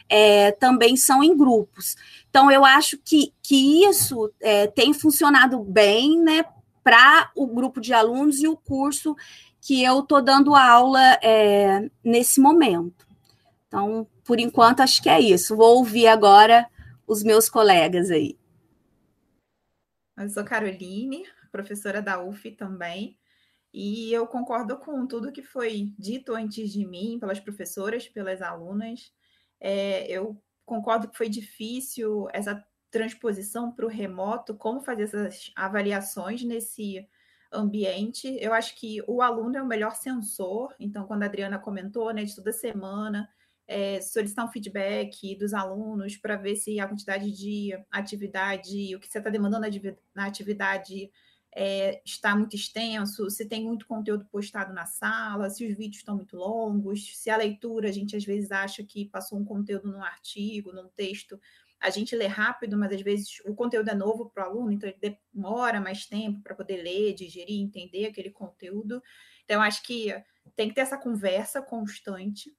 é, 0.09 0.51
também 0.51 0.95
são 0.95 1.23
em 1.23 1.35
grupos. 1.35 1.95
Então, 2.29 2.51
eu 2.51 2.65
acho 2.65 2.97
que, 2.97 3.33
que 3.41 3.85
isso 3.85 4.31
é, 4.41 4.67
tem 4.67 4.93
funcionado 4.93 5.59
bem 5.63 6.19
né, 6.19 6.45
para 6.83 7.31
o 7.35 7.47
grupo 7.47 7.79
de 7.79 7.93
alunos 7.93 8.39
e 8.39 8.47
o 8.47 8.57
curso 8.57 9.15
que 9.61 9.83
eu 9.83 9.99
estou 9.99 10.21
dando 10.21 10.55
aula 10.55 11.01
é, 11.23 11.89
nesse 12.03 12.39
momento. 12.39 13.07
Então, 13.67 14.07
por 14.23 14.39
enquanto, 14.39 14.81
acho 14.81 15.01
que 15.01 15.09
é 15.09 15.19
isso. 15.19 15.55
Vou 15.55 15.77
ouvir 15.77 16.07
agora 16.07 16.67
os 17.07 17.23
meus 17.23 17.49
colegas 17.49 18.11
aí. 18.11 18.37
Eu 20.17 20.29
sou 20.29 20.43
Caroline, 20.43 21.25
professora 21.51 22.01
da 22.01 22.23
UF 22.23 22.51
também, 22.51 23.17
e 23.73 24.13
eu 24.13 24.25
concordo 24.25 24.77
com 24.77 25.05
tudo 25.05 25.31
que 25.31 25.43
foi 25.43 25.93
dito 25.99 26.33
antes 26.33 26.71
de 26.71 26.85
mim, 26.85 27.17
pelas 27.19 27.39
professoras, 27.39 28.07
pelas 28.07 28.41
alunas. 28.41 29.11
É, 29.67 30.05
eu 30.07 30.39
concordo 30.63 31.07
que 31.09 31.17
foi 31.17 31.27
difícil 31.27 32.27
essa 32.31 32.63
transposição 32.91 33.71
para 33.71 33.87
o 33.87 33.89
remoto, 33.89 34.53
como 34.53 34.79
fazer 34.79 35.05
essas 35.05 35.51
avaliações 35.55 36.43
nesse 36.43 37.03
ambiente. 37.51 38.37
Eu 38.39 38.53
acho 38.53 38.75
que 38.75 39.01
o 39.07 39.23
aluno 39.23 39.57
é 39.57 39.63
o 39.63 39.65
melhor 39.65 39.95
sensor, 39.95 40.75
então, 40.79 41.07
quando 41.07 41.23
a 41.23 41.25
Adriana 41.25 41.57
comentou, 41.57 42.13
né, 42.13 42.23
de 42.23 42.35
toda 42.35 42.51
semana, 42.51 43.27
é, 43.67 43.99
solicitar 44.01 44.45
um 44.45 44.51
feedback 44.51 45.35
dos 45.35 45.51
alunos 45.51 46.15
para 46.15 46.35
ver 46.35 46.57
se 46.57 46.79
a 46.79 46.87
quantidade 46.87 47.31
de 47.31 47.71
atividade, 47.89 48.95
o 48.95 48.99
que 48.99 49.07
você 49.07 49.17
está 49.17 49.31
demandando 49.31 49.65
na 50.13 50.27
atividade 50.27 51.11
é, 51.57 52.01
está 52.03 52.35
muito 52.35 52.53
extenso, 52.53 53.29
se 53.29 53.47
tem 53.47 53.63
muito 53.63 53.87
conteúdo 53.87 54.25
postado 54.25 54.73
na 54.73 54.85
sala, 54.85 55.49
se 55.49 55.65
os 55.65 55.77
vídeos 55.77 55.97
estão 55.97 56.17
muito 56.17 56.35
longos, 56.35 57.17
se 57.17 57.29
a 57.29 57.37
leitura 57.37 57.87
a 57.87 57.91
gente 57.93 58.13
às 58.13 58.25
vezes 58.25 58.51
acha 58.51 58.83
que 58.83 59.05
passou 59.05 59.39
um 59.39 59.45
conteúdo 59.45 59.89
num 59.89 60.03
artigo, 60.03 60.73
num 60.73 60.89
texto, 60.89 61.39
a 61.79 61.89
gente 61.89 62.13
lê 62.13 62.27
rápido, 62.27 62.77
mas 62.77 62.91
às 62.91 63.01
vezes 63.01 63.39
o 63.45 63.55
conteúdo 63.55 63.89
é 63.89 63.95
novo 63.95 64.29
para 64.29 64.45
o 64.45 64.49
aluno, 64.49 64.71
então 64.73 64.89
ele 64.89 65.17
demora 65.33 65.79
mais 65.79 66.05
tempo 66.05 66.41
para 66.41 66.55
poder 66.55 66.83
ler, 66.83 67.13
digerir, 67.13 67.61
entender 67.61 68.07
aquele 68.07 68.31
conteúdo. 68.31 69.01
Então, 69.45 69.61
acho 69.61 69.81
que 69.83 70.13
tem 70.55 70.67
que 70.67 70.75
ter 70.75 70.81
essa 70.81 70.97
conversa 70.97 71.61
constante, 71.61 72.53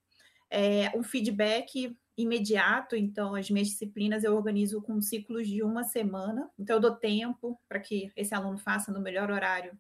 é, 0.49 0.91
um 0.97 1.03
feedback 1.03 1.95
imediato, 2.17 2.97
então 2.97 3.35
as 3.35 3.51
minhas 3.51 3.69
disciplinas 3.69 4.25
eu 4.25 4.35
organizo 4.35 4.81
com 4.81 5.01
ciclos 5.03 5.47
de 5.47 5.63
uma 5.63 5.85
semana, 5.85 6.51
então 6.59 6.77
eu 6.77 6.81
dou 6.81 6.97
tempo 6.97 7.61
para 7.69 7.79
que 7.79 8.11
esse 8.17 8.35
aluno 8.35 8.57
faça 8.57 8.91
no 8.91 9.01
melhor 9.01 9.31
horário 9.31 9.79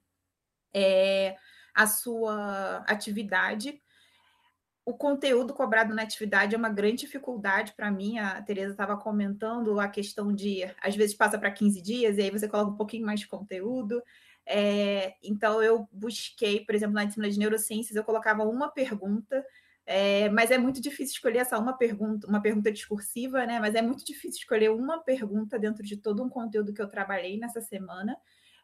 é, 0.74 1.36
a 1.74 1.86
sua 1.86 2.84
atividade. 2.86 3.80
O 4.84 4.94
conteúdo 4.94 5.54
cobrado 5.54 5.94
na 5.94 6.02
atividade 6.02 6.54
é 6.54 6.58
uma 6.58 6.68
grande 6.68 6.98
dificuldade 6.98 7.72
para 7.74 7.90
mim. 7.90 8.18
A 8.18 8.40
Tereza 8.42 8.72
estava 8.72 8.96
comentando 8.96 9.80
a 9.80 9.88
questão 9.88 10.32
de, 10.32 10.62
às 10.80 10.94
vezes, 10.94 11.16
passa 11.16 11.38
para 11.38 11.50
15 11.50 11.80
dias, 11.80 12.18
e 12.18 12.22
aí 12.22 12.30
você 12.30 12.46
coloca 12.46 12.70
um 12.70 12.76
pouquinho 12.76 13.06
mais 13.06 13.20
de 13.20 13.26
conteúdo. 13.26 14.00
É, 14.44 15.16
então, 15.24 15.60
eu 15.62 15.88
busquei, 15.90 16.64
por 16.64 16.74
exemplo, 16.74 16.94
na 16.94 17.04
disciplina 17.04 17.32
de 17.32 17.38
neurociências, 17.38 17.96
eu 17.96 18.04
colocava 18.04 18.44
uma 18.44 18.68
pergunta 18.68 19.44
é, 19.86 20.28
mas 20.30 20.50
é 20.50 20.58
muito 20.58 20.80
difícil 20.80 21.14
escolher 21.14 21.38
essa 21.38 21.56
uma 21.56 21.72
pergunta, 21.72 22.26
uma 22.26 22.42
pergunta 22.42 22.72
discursiva, 22.72 23.46
né? 23.46 23.60
Mas 23.60 23.76
é 23.76 23.80
muito 23.80 24.04
difícil 24.04 24.40
escolher 24.40 24.70
uma 24.70 24.98
pergunta 24.98 25.58
dentro 25.58 25.84
de 25.84 25.96
todo 25.96 26.24
um 26.24 26.28
conteúdo 26.28 26.74
que 26.74 26.82
eu 26.82 26.88
trabalhei 26.88 27.38
nessa 27.38 27.60
semana. 27.60 28.16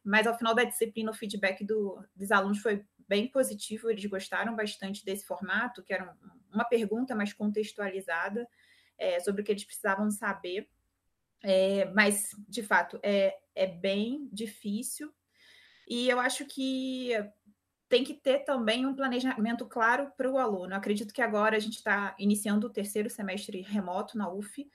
Mas 0.03 0.27
ao 0.27 0.37
final 0.37 0.53
da 0.53 0.65
disciplina, 0.65 1.13
o 1.13 1.15
feedback 1.15 1.65
do, 1.65 2.05
dos 2.17 2.33
alunos 2.33 2.59
foi 2.59 2.85
bem 3.09 3.31
positivo, 3.31 3.89
eles 3.89 4.05
gostaram 4.07 4.57
bastante 4.57 5.05
desse 5.05 5.25
formato, 5.25 5.83
que 5.83 5.93
era 5.93 6.13
uma 6.53 6.65
pergunta 6.65 7.15
mais 7.15 7.33
contextualizada 7.33 8.49
é, 8.99 9.21
sobre 9.21 9.43
o 9.43 9.45
que 9.45 9.53
eles 9.53 9.65
precisavam 9.65 10.11
saber. 10.11 10.69
É, 11.45 11.85
mas, 11.93 12.31
de 12.49 12.65
fato, 12.65 12.99
é, 13.01 13.37
é 13.55 13.67
bem 13.67 14.29
difícil. 14.33 15.13
E 15.89 16.09
eu 16.09 16.19
acho 16.19 16.47
que 16.47 17.11
tem 17.93 18.03
que 18.03 18.15
ter 18.15 18.39
também 18.39 18.87
um 18.87 18.95
planejamento 18.95 19.67
claro 19.67 20.11
para 20.17 20.31
o 20.31 20.39
aluno. 20.39 20.75
acredito 20.75 21.13
que 21.13 21.21
agora 21.21 21.59
a 21.59 21.61
gente 21.61 21.75
está 21.75 22.17
iniciando 22.19 22.67
o 22.67 22.71
terceiro 22.71 23.11
semestre 23.11 23.61
remoto 23.61 24.17
na 24.17 24.33
UF, 24.33 24.67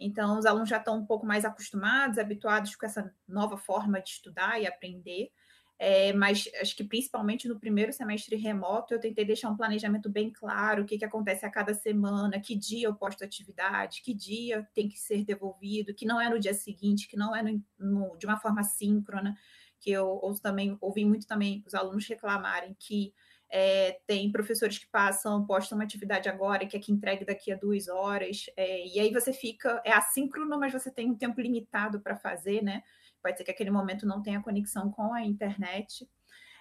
então 0.00 0.36
os 0.40 0.44
alunos 0.44 0.68
já 0.68 0.78
estão 0.78 0.98
um 0.98 1.06
pouco 1.06 1.24
mais 1.24 1.44
acostumados, 1.44 2.18
habituados 2.18 2.74
com 2.74 2.84
essa 2.84 3.14
nova 3.28 3.56
forma 3.56 4.00
de 4.00 4.08
estudar 4.08 4.60
e 4.60 4.66
aprender. 4.66 5.30
É, 5.78 6.12
mas 6.14 6.48
acho 6.60 6.74
que 6.74 6.82
principalmente 6.82 7.46
no 7.46 7.60
primeiro 7.60 7.92
semestre 7.92 8.34
remoto 8.34 8.92
eu 8.92 8.98
tentei 8.98 9.24
deixar 9.24 9.50
um 9.50 9.56
planejamento 9.56 10.10
bem 10.10 10.32
claro, 10.32 10.82
o 10.82 10.84
que, 10.84 10.98
que 10.98 11.04
acontece 11.04 11.46
a 11.46 11.50
cada 11.50 11.74
semana, 11.74 12.40
que 12.40 12.56
dia 12.56 12.88
eu 12.88 12.94
posto 12.96 13.24
atividade, 13.24 14.02
que 14.02 14.12
dia 14.12 14.68
tem 14.74 14.88
que 14.88 14.98
ser 14.98 15.24
devolvido, 15.24 15.94
que 15.94 16.06
não 16.06 16.20
é 16.20 16.28
no 16.28 16.40
dia 16.40 16.54
seguinte, 16.54 17.06
que 17.06 17.16
não 17.16 17.36
é 17.36 17.40
no, 17.40 17.62
no, 17.78 18.16
de 18.16 18.26
uma 18.26 18.36
forma 18.36 18.64
síncrona 18.64 19.36
que 19.84 19.90
eu 19.90 20.18
ouço 20.22 20.40
também, 20.40 20.78
ouvi 20.80 21.04
muito 21.04 21.26
também 21.26 21.62
os 21.66 21.74
alunos 21.74 22.06
reclamarem 22.08 22.74
que 22.80 23.12
é, 23.50 24.00
tem 24.06 24.32
professores 24.32 24.78
que 24.78 24.86
passam, 24.86 25.44
postam 25.46 25.76
uma 25.76 25.84
atividade 25.84 26.26
agora 26.26 26.64
que 26.64 26.74
é 26.74 26.80
que 26.80 26.90
entregue 26.90 27.24
daqui 27.24 27.52
a 27.52 27.56
duas 27.56 27.86
horas, 27.86 28.46
é, 28.56 28.86
e 28.86 28.98
aí 28.98 29.12
você 29.12 29.30
fica, 29.30 29.82
é 29.84 29.92
assíncrono, 29.92 30.58
mas 30.58 30.72
você 30.72 30.90
tem 30.90 31.10
um 31.10 31.14
tempo 31.14 31.38
limitado 31.38 32.00
para 32.00 32.16
fazer, 32.16 32.62
né? 32.62 32.82
Pode 33.22 33.36
ser 33.36 33.44
que 33.44 33.50
aquele 33.50 33.70
momento 33.70 34.06
não 34.06 34.22
tenha 34.22 34.42
conexão 34.42 34.90
com 34.90 35.12
a 35.12 35.22
internet. 35.22 36.08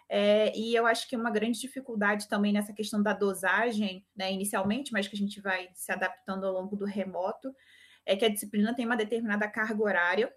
É, 0.09 0.55
e 0.55 0.75
eu 0.75 0.85
acho 0.85 1.07
que 1.07 1.15
uma 1.15 1.31
grande 1.31 1.59
dificuldade 1.61 2.27
também 2.27 2.51
nessa 2.51 2.73
questão 2.73 3.01
da 3.01 3.13
dosagem, 3.13 4.05
né, 4.15 4.31
inicialmente, 4.31 4.91
mas 4.91 5.07
que 5.07 5.15
a 5.15 5.19
gente 5.19 5.39
vai 5.41 5.69
se 5.73 5.91
adaptando 5.91 6.45
ao 6.45 6.53
longo 6.53 6.75
do 6.75 6.85
remoto, 6.85 7.55
é 8.05 8.15
que 8.15 8.25
a 8.25 8.29
disciplina 8.29 8.75
tem 8.75 8.85
uma 8.85 8.97
determinada 8.97 9.47
carga 9.47 9.81
horária, 9.81 10.33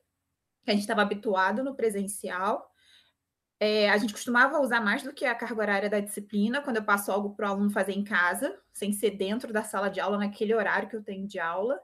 que 0.65 0.71
a 0.71 0.73
gente 0.73 0.83
estava 0.83 1.03
habituado 1.03 1.63
no 1.63 1.75
presencial, 1.75 2.69
É, 3.59 3.89
a 3.89 3.97
gente 3.97 4.13
costumava 4.13 4.61
usar 4.61 4.81
mais 4.81 5.03
do 5.03 5.15
que 5.15 5.25
a 5.25 5.35
carga 5.35 5.61
horária 5.61 5.91
da 5.91 6.01
disciplina, 6.01 6.61
quando 6.61 6.77
eu 6.77 6.85
passo 6.85 7.11
algo 7.11 7.35
para 7.35 7.49
o 7.49 7.53
aluno 7.53 7.71
fazer 7.71 7.93
em 7.93 8.05
casa, 8.05 8.55
sem 8.73 8.93
ser 8.93 9.13
dentro 9.13 9.53
da 9.53 9.63
sala 9.63 9.89
de 9.89 9.99
aula, 9.99 10.19
naquele 10.19 10.55
horário 10.55 10.89
que 10.89 10.97
eu 10.97 11.03
tenho 11.03 11.27
de 11.27 11.39
aula. 11.39 11.81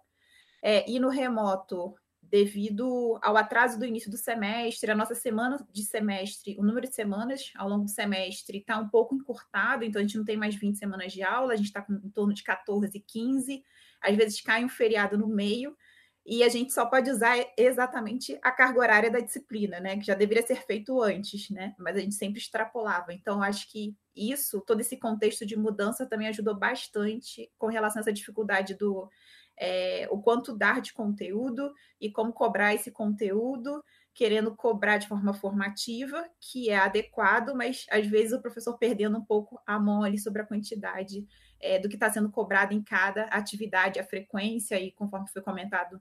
É, 0.62 0.88
e 0.91 1.00
no 1.00 1.09
remoto, 1.09 1.95
devido 2.21 3.19
ao 3.23 3.37
atraso 3.37 3.79
do 3.79 3.85
início 3.85 4.11
do 4.11 4.17
semestre, 4.17 4.91
a 4.91 4.95
nossa 4.95 5.14
semana 5.14 5.67
de 5.71 5.83
semestre, 5.83 6.57
o 6.59 6.62
número 6.62 6.88
de 6.88 6.95
semanas 6.95 7.50
ao 7.57 7.69
longo 7.69 7.85
do 7.85 7.91
semestre 7.91 8.59
está 8.59 8.79
um 8.79 8.88
pouco 8.88 9.14
encurtado, 9.14 9.85
então 9.85 10.00
a 10.00 10.02
gente 10.02 10.17
não 10.17 10.25
tem 10.25 10.37
mais 10.37 10.55
20 10.55 10.79
semanas 10.79 11.12
de 11.12 11.23
aula, 11.23 11.52
a 11.52 11.57
gente 11.57 11.67
está 11.67 11.85
em 11.88 12.11
torno 12.11 12.33
de 12.33 12.43
14, 12.43 12.99
15, 13.00 13.62
às 14.00 14.17
vezes 14.17 14.41
cai 14.41 14.64
um 14.64 14.69
feriado 14.69 15.19
no 15.19 15.29
meio, 15.29 15.76
e 16.25 16.45
a 16.45 16.49
gente 16.49 16.73
só 16.73 16.87
pode 16.87 17.11
usar 17.11 17.37
exatamente 17.59 18.38
a 18.43 18.52
carga 18.52 18.79
horária 18.79 19.11
da 19.11 19.19
disciplina, 19.19 19.81
né? 19.81 19.97
Que 19.97 20.07
já 20.07 20.14
deveria 20.14 20.47
ser 20.47 20.64
feito 20.64 21.02
antes, 21.02 21.50
né? 21.50 21.75
Mas 21.79 21.97
a 21.97 22.00
gente 22.00 22.14
sempre 22.14 22.41
extrapolava. 22.41 23.12
Então, 23.12 23.43
acho 23.43 23.71
que 23.71 23.97
isso, 24.14 24.61
todo 24.61 24.81
esse 24.81 24.97
contexto 24.97 25.45
de 25.45 25.57
mudança 25.57 26.07
também 26.07 26.29
ajudou 26.29 26.57
bastante 26.57 27.50
com 27.59 27.67
relação 27.67 28.00
a 28.00 28.02
essa 28.02 28.12
dificuldade 28.12 28.75
do 28.75 29.09
é, 29.59 30.09
o 30.11 30.21
quanto 30.23 30.57
dar 30.57 30.81
de 30.81 30.93
conteúdo 30.93 31.73
e 32.00 32.11
como 32.11 32.33
cobrar 32.33 32.75
esse 32.75 32.91
conteúdo, 32.91 33.83
querendo 34.14 34.55
cobrar 34.55 34.99
de 34.99 35.09
forma 35.09 35.35
formativa, 35.35 36.25
que 36.41 36.71
é 36.71 36.79
adequado, 36.79 37.55
mas 37.55 37.87
às 37.91 38.07
vezes 38.07 38.33
o 38.33 38.41
professor 38.41 38.79
perdendo 38.79 39.19
um 39.19 39.25
pouco 39.25 39.61
a 39.67 39.79
mão 39.79 40.02
ali 40.02 40.19
sobre 40.19 40.43
a 40.43 40.47
quantidade 40.47 41.26
é, 41.61 41.79
do 41.79 41.88
que 41.88 41.95
está 41.95 42.11
sendo 42.11 42.31
cobrado 42.31 42.75
em 42.75 42.83
cada 42.83 43.25
atividade, 43.25 43.99
a 43.99 44.05
frequência, 44.05 44.81
e 44.81 44.93
conforme 44.93 45.29
foi 45.29 45.43
comentado 45.43 46.00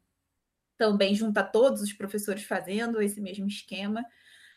também 0.81 1.13
junta 1.13 1.43
todos 1.43 1.79
os 1.79 1.93
professores 1.93 2.41
fazendo 2.41 2.99
esse 2.99 3.21
mesmo 3.21 3.45
esquema, 3.45 4.03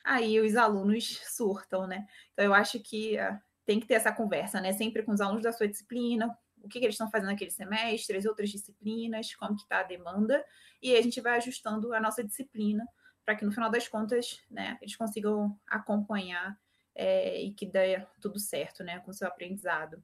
aí 0.03 0.41
os 0.41 0.57
alunos 0.57 1.21
surtam, 1.37 1.87
né? 1.87 2.07
Então, 2.33 2.47
eu 2.47 2.55
acho 2.55 2.81
que 2.81 3.19
uh, 3.19 3.39
tem 3.67 3.79
que 3.79 3.87
ter 3.87 3.93
essa 3.93 4.11
conversa, 4.11 4.59
né? 4.59 4.73
Sempre 4.73 5.03
com 5.03 5.13
os 5.13 5.21
alunos 5.21 5.43
da 5.43 5.53
sua 5.53 5.69
disciplina, 5.69 6.35
o 6.63 6.67
que, 6.67 6.79
que 6.79 6.87
eles 6.87 6.95
estão 6.95 7.11
fazendo 7.11 7.29
naquele 7.29 7.51
semestre, 7.51 8.17
as 8.17 8.25
outras 8.25 8.49
disciplinas, 8.49 9.35
como 9.35 9.55
que 9.55 9.65
está 9.65 9.81
a 9.81 9.83
demanda, 9.83 10.43
e 10.83 10.97
a 10.97 11.03
gente 11.03 11.21
vai 11.21 11.37
ajustando 11.37 11.93
a 11.93 12.01
nossa 12.01 12.25
disciplina 12.25 12.89
para 13.23 13.37
que 13.37 13.45
no 13.45 13.53
final 13.53 13.71
das 13.71 13.87
contas, 13.87 14.41
né, 14.51 14.79
eles 14.81 14.97
consigam 14.97 15.59
acompanhar 15.67 16.59
é, 16.95 17.39
e 17.43 17.53
que 17.53 17.67
dê 17.67 18.01
tudo 18.19 18.39
certo, 18.39 18.83
né, 18.83 18.99
com 19.01 19.11
o 19.11 19.15
seu 19.15 19.29
aprendizado. 19.29 20.03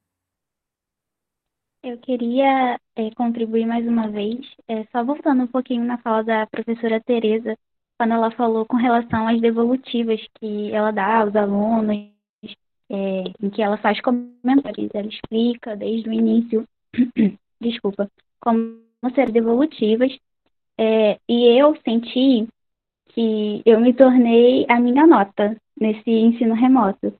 Eu 1.82 1.96
queria 1.96 2.78
é, 2.94 3.10
contribuir 3.12 3.64
mais 3.66 3.86
uma 3.86 4.08
vez, 4.08 4.38
é, 4.68 4.84
só 4.92 5.02
voltando 5.02 5.44
um 5.44 5.46
pouquinho 5.46 5.82
na 5.82 5.96
fala 5.96 6.22
da 6.22 6.46
professora 6.46 7.00
Tereza, 7.00 7.56
quando 7.98 8.12
ela 8.12 8.30
falou 8.30 8.66
com 8.66 8.76
relação 8.76 9.26
às 9.26 9.40
devolutivas 9.40 10.20
que 10.38 10.70
ela 10.72 10.90
dá 10.90 11.20
aos 11.20 11.34
alunos, 11.34 12.10
é, 12.90 13.24
em 13.40 13.50
que 13.50 13.62
ela 13.62 13.78
faz 13.78 13.98
comentários, 14.02 14.90
ela 14.92 15.08
explica 15.08 15.74
desde 15.74 16.10
o 16.10 16.12
início, 16.12 16.68
desculpa, 17.60 18.10
como 18.40 18.82
ser 19.14 19.30
devolutivas, 19.30 20.12
e 21.28 21.60
eu 21.60 21.76
senti 21.82 22.46
que 23.08 23.62
eu 23.64 23.80
me 23.80 23.92
tornei 23.92 24.66
a 24.68 24.80
minha 24.80 25.06
nota 25.06 25.56
nesse 25.78 26.10
ensino 26.10 26.54
remoto. 26.54 27.14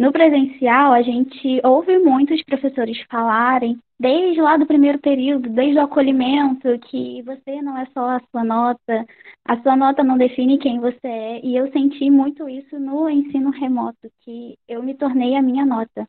No 0.00 0.10
presencial, 0.10 0.94
a 0.94 1.02
gente 1.02 1.60
ouve 1.62 1.98
muitos 1.98 2.42
professores 2.44 2.98
falarem, 3.10 3.78
desde 3.98 4.40
lá 4.40 4.56
do 4.56 4.64
primeiro 4.64 4.98
período, 4.98 5.50
desde 5.50 5.78
o 5.78 5.82
acolhimento, 5.82 6.78
que 6.88 7.20
você 7.20 7.60
não 7.60 7.76
é 7.76 7.84
só 7.92 8.12
a 8.16 8.20
sua 8.30 8.42
nota, 8.42 9.06
a 9.44 9.60
sua 9.60 9.76
nota 9.76 10.02
não 10.02 10.16
define 10.16 10.56
quem 10.56 10.80
você 10.80 11.06
é, 11.06 11.44
e 11.44 11.54
eu 11.54 11.70
senti 11.70 12.08
muito 12.08 12.48
isso 12.48 12.80
no 12.80 13.10
ensino 13.10 13.50
remoto, 13.50 14.10
que 14.20 14.56
eu 14.66 14.82
me 14.82 14.94
tornei 14.94 15.36
a 15.36 15.42
minha 15.42 15.66
nota, 15.66 16.08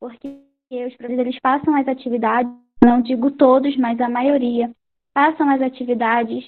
porque 0.00 0.36
os 0.72 0.96
professores 0.96 1.38
passam 1.40 1.76
as 1.76 1.86
atividades, 1.86 2.52
não 2.84 3.00
digo 3.00 3.30
todos, 3.30 3.76
mas 3.76 4.00
a 4.00 4.08
maioria, 4.08 4.68
passam 5.14 5.48
as 5.48 5.62
atividades 5.62 6.44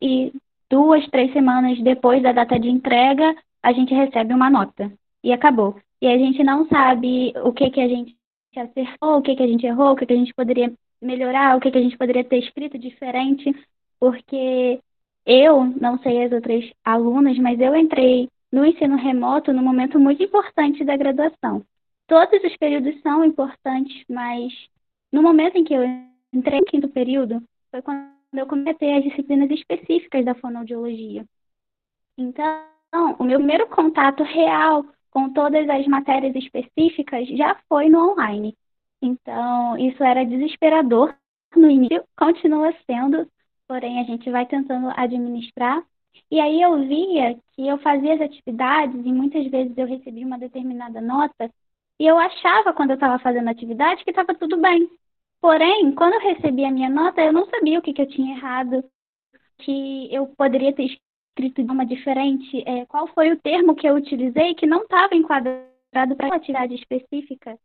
e 0.00 0.32
duas, 0.70 1.06
três 1.10 1.30
semanas 1.34 1.78
depois 1.82 2.22
da 2.22 2.32
data 2.32 2.58
de 2.58 2.70
entrega, 2.70 3.36
a 3.62 3.70
gente 3.74 3.92
recebe 3.92 4.32
uma 4.32 4.48
nota. 4.48 4.90
E 5.22 5.34
acabou 5.34 5.78
e 6.00 6.06
a 6.06 6.16
gente 6.16 6.42
não 6.42 6.66
sabe 6.68 7.32
o 7.44 7.52
que, 7.52 7.70
que 7.70 7.80
a 7.80 7.88
gente 7.88 8.16
acertou, 8.56 9.18
o 9.18 9.22
que, 9.22 9.36
que 9.36 9.42
a 9.42 9.46
gente 9.46 9.66
errou, 9.66 9.92
o 9.92 9.96
que, 9.96 10.06
que 10.06 10.12
a 10.12 10.16
gente 10.16 10.34
poderia 10.34 10.72
melhorar, 11.00 11.56
o 11.56 11.60
que, 11.60 11.70
que 11.70 11.78
a 11.78 11.82
gente 11.82 11.96
poderia 11.96 12.24
ter 12.24 12.38
escrito 12.38 12.78
diferente, 12.78 13.54
porque 13.98 14.80
eu, 15.26 15.64
não 15.64 15.98
sei 15.98 16.24
as 16.24 16.32
outras 16.32 16.64
alunas, 16.84 17.38
mas 17.38 17.60
eu 17.60 17.76
entrei 17.76 18.28
no 18.50 18.64
ensino 18.64 18.96
remoto 18.96 19.52
num 19.52 19.62
momento 19.62 19.98
muito 19.98 20.22
importante 20.22 20.84
da 20.84 20.96
graduação. 20.96 21.64
Todos 22.06 22.42
os 22.42 22.56
períodos 22.56 23.00
são 23.02 23.24
importantes, 23.24 24.04
mas 24.08 24.52
no 25.12 25.22
momento 25.22 25.56
em 25.56 25.64
que 25.64 25.74
eu 25.74 25.82
entrei 26.32 26.60
no 26.60 26.66
quinto 26.66 26.88
período, 26.88 27.42
foi 27.70 27.82
quando 27.82 28.10
eu 28.32 28.46
comecei 28.46 28.94
as 28.96 29.04
disciplinas 29.04 29.50
específicas 29.50 30.24
da 30.24 30.34
fonoaudiologia. 30.34 31.24
Então, 32.18 32.64
o 33.18 33.24
meu 33.24 33.38
primeiro 33.38 33.68
contato 33.68 34.22
real 34.22 34.84
com 35.10 35.32
todas 35.32 35.68
as 35.68 35.86
matérias 35.86 36.34
específicas 36.34 37.28
já 37.28 37.56
foi 37.68 37.88
no 37.88 38.12
online. 38.12 38.56
Então, 39.02 39.78
isso 39.78 40.02
era 40.02 40.24
desesperador 40.24 41.14
no 41.56 41.70
início, 41.70 42.04
continua 42.16 42.72
sendo, 42.86 43.28
porém 43.66 44.00
a 44.00 44.04
gente 44.04 44.30
vai 44.30 44.46
tentando 44.46 44.92
administrar. 44.96 45.82
E 46.30 46.40
aí 46.40 46.60
eu 46.60 46.86
via 46.86 47.38
que 47.52 47.66
eu 47.66 47.78
fazia 47.78 48.14
as 48.14 48.20
atividades 48.20 49.04
e 49.04 49.12
muitas 49.12 49.46
vezes 49.48 49.76
eu 49.76 49.86
recebia 49.86 50.26
uma 50.26 50.38
determinada 50.38 51.00
nota 51.00 51.50
e 51.98 52.06
eu 52.06 52.18
achava 52.18 52.72
quando 52.72 52.90
eu 52.90 52.94
estava 52.94 53.18
fazendo 53.18 53.48
a 53.48 53.50
atividade 53.50 54.02
que 54.04 54.10
estava 54.10 54.34
tudo 54.34 54.56
bem. 54.56 54.88
Porém, 55.40 55.92
quando 55.94 56.14
eu 56.14 56.20
recebia 56.20 56.68
a 56.68 56.70
minha 56.70 56.88
nota, 56.88 57.20
eu 57.20 57.32
não 57.32 57.46
sabia 57.46 57.78
o 57.78 57.82
que, 57.82 57.92
que 57.92 58.02
eu 58.02 58.08
tinha 58.08 58.36
errado, 58.36 58.84
que 59.58 60.12
eu 60.14 60.26
poderia 60.28 60.74
ter 60.74 60.88
escrito 61.30 61.62
de 61.62 61.70
uma 61.70 61.86
diferente, 61.86 62.62
é, 62.66 62.84
qual 62.86 63.06
foi 63.08 63.30
o 63.32 63.36
termo 63.36 63.74
que 63.74 63.88
eu 63.88 63.94
utilizei 63.94 64.54
que 64.54 64.66
não 64.66 64.82
estava 64.82 65.14
enquadrado 65.14 66.16
para 66.16 66.26
uma 66.26 66.36
atividade 66.36 66.74
específica. 66.74 67.58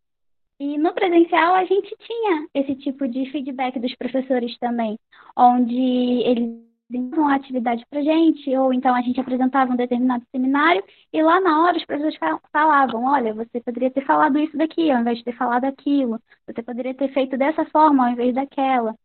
E 0.59 0.77
no 0.77 0.93
presencial 0.93 1.53
a 1.53 1.65
gente 1.65 1.93
tinha 1.99 2.47
esse 2.53 2.75
tipo 2.75 3.07
de 3.07 3.29
feedback 3.31 3.79
dos 3.79 3.93
professores 3.95 4.57
também, 4.57 4.97
onde 5.35 5.75
eles 5.75 6.63
davam 6.89 7.27
a 7.27 7.35
atividade 7.35 7.85
para 7.89 8.01
gente, 8.01 8.55
ou 8.55 8.71
então 8.71 8.95
a 8.95 9.01
gente 9.01 9.19
apresentava 9.19 9.73
um 9.73 9.75
determinado 9.75 10.23
seminário, 10.31 10.83
e 11.11 11.21
lá 11.21 11.41
na 11.41 11.63
hora 11.63 11.77
os 11.77 11.85
professores 11.85 12.17
falavam, 12.51 13.05
olha, 13.05 13.33
você 13.33 13.59
poderia 13.59 13.91
ter 13.91 14.05
falado 14.05 14.37
isso 14.39 14.55
daqui 14.55 14.91
ao 14.91 15.01
invés 15.01 15.17
de 15.17 15.25
ter 15.25 15.35
falado 15.35 15.65
aquilo, 15.65 16.21
você 16.47 16.61
poderia 16.63 16.93
ter 16.93 17.11
feito 17.11 17.35
dessa 17.37 17.65
forma 17.65 18.05
ao 18.05 18.13
invés 18.13 18.33
daquela. 18.33 18.95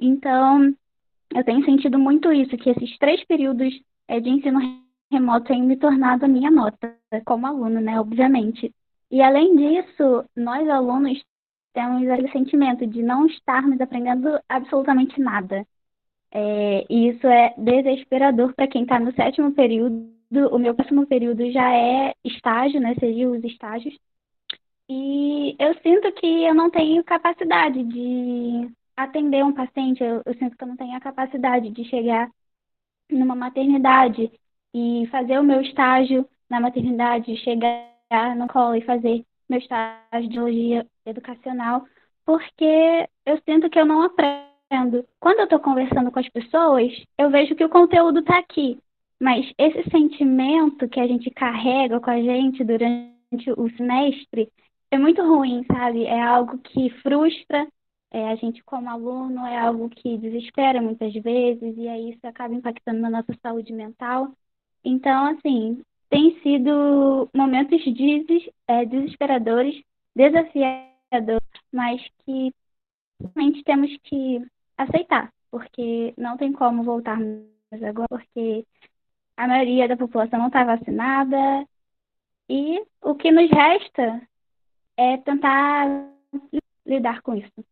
Então, 0.00 0.74
eu 1.34 1.44
tenho 1.44 1.64
sentido 1.64 1.98
muito 1.98 2.32
isso, 2.32 2.56
que 2.56 2.70
esses 2.70 2.96
três 2.98 3.22
períodos 3.24 3.72
de 4.20 4.30
ensino 4.30 4.60
remoto 5.10 5.46
tem 5.46 5.62
me 5.62 5.76
tornado 5.76 6.24
a 6.24 6.28
minha 6.28 6.50
nota 6.50 6.96
como 7.24 7.46
aluno, 7.46 7.80
né, 7.80 8.00
obviamente. 8.00 8.74
E 9.10 9.22
além 9.22 9.56
disso, 9.56 10.24
nós 10.36 10.68
alunos 10.68 11.22
temos 11.72 12.02
o 12.02 12.32
sentimento 12.32 12.86
de 12.86 13.02
não 13.02 13.26
estarmos 13.26 13.80
aprendendo 13.80 14.38
absolutamente 14.48 15.20
nada. 15.20 15.66
É, 16.30 16.84
e 16.90 17.08
isso 17.08 17.26
é 17.26 17.54
desesperador 17.56 18.54
para 18.54 18.68
quem 18.68 18.82
está 18.82 19.00
no 19.00 19.12
sétimo 19.14 19.52
período. 19.52 20.08
O 20.52 20.58
meu 20.58 20.74
próximo 20.74 21.06
período 21.06 21.50
já 21.50 21.72
é 21.72 22.14
estágio, 22.24 22.80
né? 22.80 22.94
Seria 23.00 23.30
os 23.30 23.42
estágios. 23.44 23.96
E 24.90 25.56
eu 25.58 25.74
sinto 25.82 26.12
que 26.12 26.44
eu 26.44 26.54
não 26.54 26.70
tenho 26.70 27.04
capacidade 27.04 27.82
de 27.84 28.70
atender 28.96 29.44
um 29.44 29.52
paciente, 29.52 30.02
eu, 30.02 30.22
eu 30.24 30.34
sinto 30.34 30.56
que 30.56 30.64
eu 30.64 30.68
não 30.68 30.76
tenho 30.76 30.96
a 30.96 31.00
capacidade 31.00 31.70
de 31.70 31.84
chegar 31.84 32.28
numa 33.10 33.34
maternidade 33.34 34.30
e 34.74 35.06
fazer 35.10 35.38
o 35.38 35.44
meu 35.44 35.60
estágio 35.60 36.28
na 36.48 36.60
maternidade, 36.60 37.36
chegar 37.38 38.36
no 38.36 38.48
colo 38.48 38.74
e 38.74 38.80
fazer 38.82 39.24
meu 39.48 39.58
estágio 39.58 40.28
de 40.28 40.28
biologia 40.28 40.86
educacional, 41.06 41.84
porque 42.24 43.08
eu 43.24 43.40
sinto 43.48 43.70
que 43.70 43.78
eu 43.78 43.86
não 43.86 44.02
aprendo. 44.02 45.04
Quando 45.18 45.38
eu 45.38 45.44
estou 45.44 45.58
conversando 45.58 46.10
com 46.10 46.18
as 46.18 46.28
pessoas, 46.28 46.92
eu 47.16 47.30
vejo 47.30 47.54
que 47.54 47.64
o 47.64 47.70
conteúdo 47.70 48.20
está 48.20 48.38
aqui, 48.38 48.78
mas 49.20 49.50
esse 49.56 49.88
sentimento 49.90 50.88
que 50.88 51.00
a 51.00 51.06
gente 51.06 51.30
carrega 51.30 51.98
com 52.00 52.10
a 52.10 52.20
gente 52.20 52.62
durante 52.62 53.50
o 53.56 53.68
semestre 53.76 54.50
é 54.90 54.98
muito 54.98 55.22
ruim, 55.22 55.64
sabe? 55.66 56.04
É 56.04 56.22
algo 56.22 56.58
que 56.58 56.90
frustra, 57.02 57.66
é, 58.10 58.28
a 58.30 58.34
gente, 58.36 58.62
como 58.64 58.88
aluno, 58.88 59.46
é 59.46 59.58
algo 59.58 59.88
que 59.90 60.16
desespera 60.18 60.80
muitas 60.80 61.12
vezes, 61.14 61.76
e 61.76 61.88
aí 61.88 62.10
isso 62.10 62.26
acaba 62.26 62.54
impactando 62.54 63.00
na 63.00 63.10
nossa 63.10 63.34
saúde 63.42 63.72
mental. 63.72 64.32
Então, 64.84 65.26
assim, 65.26 65.82
tem 66.08 66.40
sido 66.40 67.28
momentos 67.34 67.84
des 67.84 68.48
é, 68.66 68.84
desesperadores, 68.86 69.82
desafiadores, 70.14 71.42
mas 71.72 72.02
que 72.24 72.54
realmente 73.20 73.62
temos 73.64 73.94
que 74.04 74.42
aceitar, 74.76 75.32
porque 75.50 76.14
não 76.16 76.36
tem 76.36 76.52
como 76.52 76.82
voltarmos 76.82 77.44
agora, 77.82 78.08
porque 78.08 78.64
a 79.36 79.46
maioria 79.46 79.88
da 79.88 79.96
população 79.96 80.38
não 80.38 80.46
está 80.48 80.64
vacinada, 80.64 81.66
e 82.48 82.82
o 83.02 83.14
que 83.14 83.30
nos 83.30 83.50
resta 83.50 84.22
é 84.96 85.18
tentar 85.18 86.10
lidar 86.86 87.20
com 87.22 87.34
isso. 87.34 87.64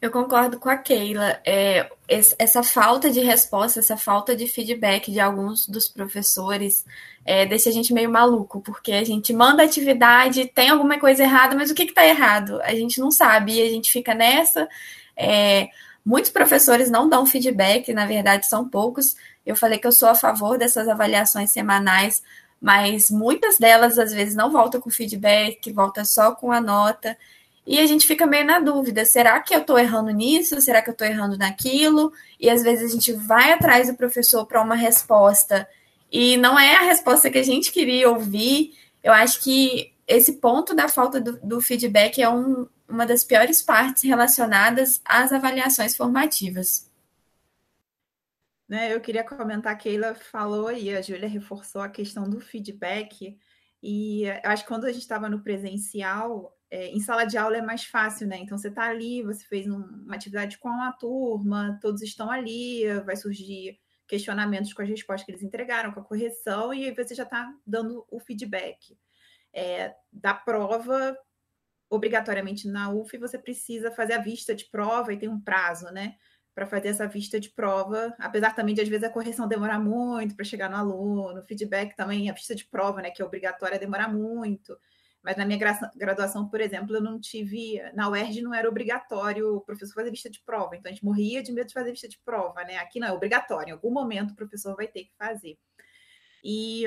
Eu 0.00 0.10
concordo 0.10 0.58
com 0.58 0.70
a 0.70 0.78
Keila. 0.78 1.38
É, 1.44 1.90
essa 2.08 2.62
falta 2.62 3.10
de 3.10 3.20
resposta, 3.20 3.80
essa 3.80 3.96
falta 3.98 4.34
de 4.34 4.46
feedback 4.46 5.12
de 5.12 5.20
alguns 5.20 5.66
dos 5.66 5.88
professores 5.88 6.86
é, 7.24 7.44
deixa 7.44 7.68
a 7.68 7.72
gente 7.72 7.92
meio 7.92 8.10
maluco, 8.10 8.62
porque 8.62 8.92
a 8.92 9.04
gente 9.04 9.32
manda 9.32 9.62
atividade, 9.62 10.46
tem 10.46 10.70
alguma 10.70 10.98
coisa 10.98 11.22
errada, 11.22 11.54
mas 11.54 11.70
o 11.70 11.74
que 11.74 11.82
está 11.82 12.06
errado? 12.06 12.60
A 12.62 12.74
gente 12.74 12.98
não 12.98 13.10
sabe 13.10 13.52
e 13.54 13.62
a 13.62 13.68
gente 13.68 13.92
fica 13.92 14.14
nessa. 14.14 14.66
É, 15.14 15.68
muitos 16.04 16.30
professores 16.30 16.90
não 16.90 17.08
dão 17.08 17.26
feedback, 17.26 17.92
na 17.92 18.06
verdade 18.06 18.46
são 18.46 18.66
poucos. 18.66 19.16
Eu 19.44 19.54
falei 19.54 19.78
que 19.78 19.86
eu 19.86 19.92
sou 19.92 20.08
a 20.08 20.14
favor 20.14 20.56
dessas 20.56 20.88
avaliações 20.88 21.52
semanais, 21.52 22.22
mas 22.60 23.10
muitas 23.10 23.58
delas 23.58 23.98
às 23.98 24.12
vezes 24.12 24.34
não 24.34 24.50
voltam 24.50 24.80
com 24.80 24.90
feedback, 24.90 25.70
volta 25.72 26.06
só 26.06 26.34
com 26.34 26.50
a 26.50 26.60
nota. 26.60 27.16
E 27.66 27.78
a 27.78 27.86
gente 27.86 28.06
fica 28.06 28.26
meio 28.26 28.44
na 28.44 28.58
dúvida: 28.58 29.04
será 29.04 29.40
que 29.40 29.54
eu 29.54 29.60
estou 29.60 29.78
errando 29.78 30.10
nisso? 30.10 30.60
Será 30.60 30.82
que 30.82 30.90
eu 30.90 30.92
estou 30.92 31.06
errando 31.06 31.36
naquilo? 31.36 32.12
E 32.38 32.48
às 32.48 32.62
vezes 32.62 32.90
a 32.90 32.92
gente 32.92 33.12
vai 33.12 33.52
atrás 33.52 33.88
do 33.88 33.96
professor 33.96 34.46
para 34.46 34.62
uma 34.62 34.74
resposta 34.74 35.68
e 36.10 36.36
não 36.36 36.58
é 36.58 36.76
a 36.76 36.82
resposta 36.82 37.30
que 37.30 37.38
a 37.38 37.42
gente 37.42 37.70
queria 37.70 38.10
ouvir. 38.10 38.76
Eu 39.02 39.12
acho 39.12 39.40
que 39.42 39.92
esse 40.06 40.34
ponto 40.34 40.74
da 40.74 40.88
falta 40.88 41.20
do, 41.20 41.38
do 41.40 41.60
feedback 41.60 42.20
é 42.20 42.28
um, 42.28 42.66
uma 42.88 43.06
das 43.06 43.22
piores 43.22 43.62
partes 43.62 44.02
relacionadas 44.02 45.00
às 45.04 45.32
avaliações 45.32 45.96
formativas. 45.96 46.90
Né, 48.68 48.94
eu 48.94 49.00
queria 49.00 49.24
comentar, 49.24 49.72
a 49.72 49.76
Keila 49.76 50.14
falou 50.14 50.70
e 50.70 50.94
a 50.94 51.02
Júlia 51.02 51.28
reforçou 51.28 51.82
a 51.82 51.88
questão 51.88 52.28
do 52.28 52.40
feedback. 52.40 53.36
E 53.82 54.28
acho 54.44 54.62
que 54.62 54.68
quando 54.68 54.84
a 54.84 54.92
gente 54.92 55.02
estava 55.02 55.28
no 55.28 55.40
presencial, 55.42 56.56
é, 56.70 56.88
em 56.88 57.00
sala 57.00 57.24
de 57.24 57.36
aula 57.36 57.56
é 57.56 57.62
mais 57.62 57.84
fácil, 57.84 58.28
né? 58.28 58.38
Então 58.38 58.56
você 58.56 58.68
está 58.68 58.84
ali, 58.84 59.22
você 59.22 59.44
fez 59.44 59.66
um, 59.66 59.78
uma 59.78 60.14
atividade 60.14 60.56
com 60.58 60.68
a 60.68 60.92
turma, 60.92 61.78
todos 61.82 62.00
estão 62.00 62.30
ali, 62.30 62.84
vai 63.04 63.16
surgir 63.16 63.78
questionamentos 64.06 64.72
com 64.72 64.82
as 64.82 64.88
respostas 64.88 65.24
que 65.24 65.32
eles 65.32 65.42
entregaram, 65.42 65.92
com 65.92 66.00
a 66.00 66.04
correção, 66.04 66.74
e 66.74 66.84
aí 66.84 66.94
você 66.94 67.14
já 67.14 67.24
está 67.24 67.52
dando 67.66 68.04
o 68.10 68.20
feedback. 68.20 68.96
É, 69.52 69.94
da 70.12 70.32
prova, 70.32 71.16
obrigatoriamente 71.88 72.68
na 72.68 72.90
UF, 72.90 73.16
você 73.18 73.36
precisa 73.36 73.90
fazer 73.90 74.14
a 74.14 74.18
vista 74.18 74.54
de 74.54 74.64
prova 74.66 75.12
e 75.12 75.18
tem 75.18 75.28
um 75.28 75.40
prazo, 75.40 75.86
né? 75.92 76.14
Para 76.54 76.66
fazer 76.66 76.88
essa 76.88 77.06
vista 77.06 77.38
de 77.40 77.50
prova, 77.50 78.14
apesar 78.18 78.54
também 78.54 78.74
de 78.74 78.80
às 78.80 78.88
vezes 78.88 79.04
a 79.04 79.10
correção 79.10 79.48
demorar 79.48 79.78
muito 79.80 80.36
para 80.36 80.44
chegar 80.44 80.68
no 80.68 80.76
aluno, 80.76 81.42
feedback 81.44 81.96
também, 81.96 82.30
a 82.30 82.32
vista 82.32 82.54
de 82.54 82.64
prova, 82.64 83.00
né, 83.00 83.10
que 83.10 83.22
é 83.22 83.24
obrigatória, 83.24 83.78
demorar 83.78 84.08
muito. 84.12 84.76
Mas 85.22 85.36
na 85.36 85.44
minha 85.44 85.58
graduação, 85.94 86.48
por 86.48 86.60
exemplo, 86.60 86.96
eu 86.96 87.02
não 87.02 87.20
tive. 87.20 87.80
Na 87.94 88.08
UERJ 88.08 88.40
não 88.40 88.54
era 88.54 88.68
obrigatório 88.68 89.56
o 89.56 89.60
professor 89.60 89.94
fazer 89.94 90.10
vista 90.10 90.30
de 90.30 90.40
prova, 90.42 90.76
então 90.76 90.90
a 90.90 90.94
gente 90.94 91.04
morria 91.04 91.42
de 91.42 91.52
medo 91.52 91.68
de 91.68 91.74
fazer 91.74 91.90
vista 91.90 92.08
de 92.08 92.18
prova, 92.24 92.64
né? 92.64 92.78
Aqui 92.78 92.98
não 92.98 93.08
é 93.08 93.12
obrigatório, 93.12 93.70
em 93.70 93.72
algum 93.72 93.90
momento 93.90 94.32
o 94.32 94.36
professor 94.36 94.74
vai 94.74 94.88
ter 94.88 95.04
que 95.04 95.12
fazer. 95.18 95.58
E 96.42 96.84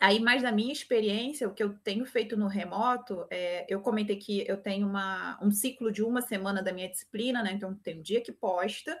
aí, 0.00 0.18
mais 0.18 0.42
da 0.42 0.50
minha 0.50 0.72
experiência, 0.72 1.46
o 1.46 1.52
que 1.52 1.62
eu 1.62 1.74
tenho 1.78 2.06
feito 2.06 2.36
no 2.38 2.48
remoto, 2.48 3.26
é, 3.30 3.66
eu 3.68 3.80
comentei 3.80 4.16
que 4.16 4.46
eu 4.48 4.56
tenho 4.56 4.86
uma, 4.86 5.38
um 5.42 5.50
ciclo 5.50 5.92
de 5.92 6.02
uma 6.02 6.22
semana 6.22 6.62
da 6.62 6.72
minha 6.72 6.88
disciplina, 6.88 7.42
né? 7.42 7.52
Então 7.52 7.74
tem 7.74 7.98
um 7.98 8.02
dia 8.02 8.22
que 8.22 8.32
posta, 8.32 8.98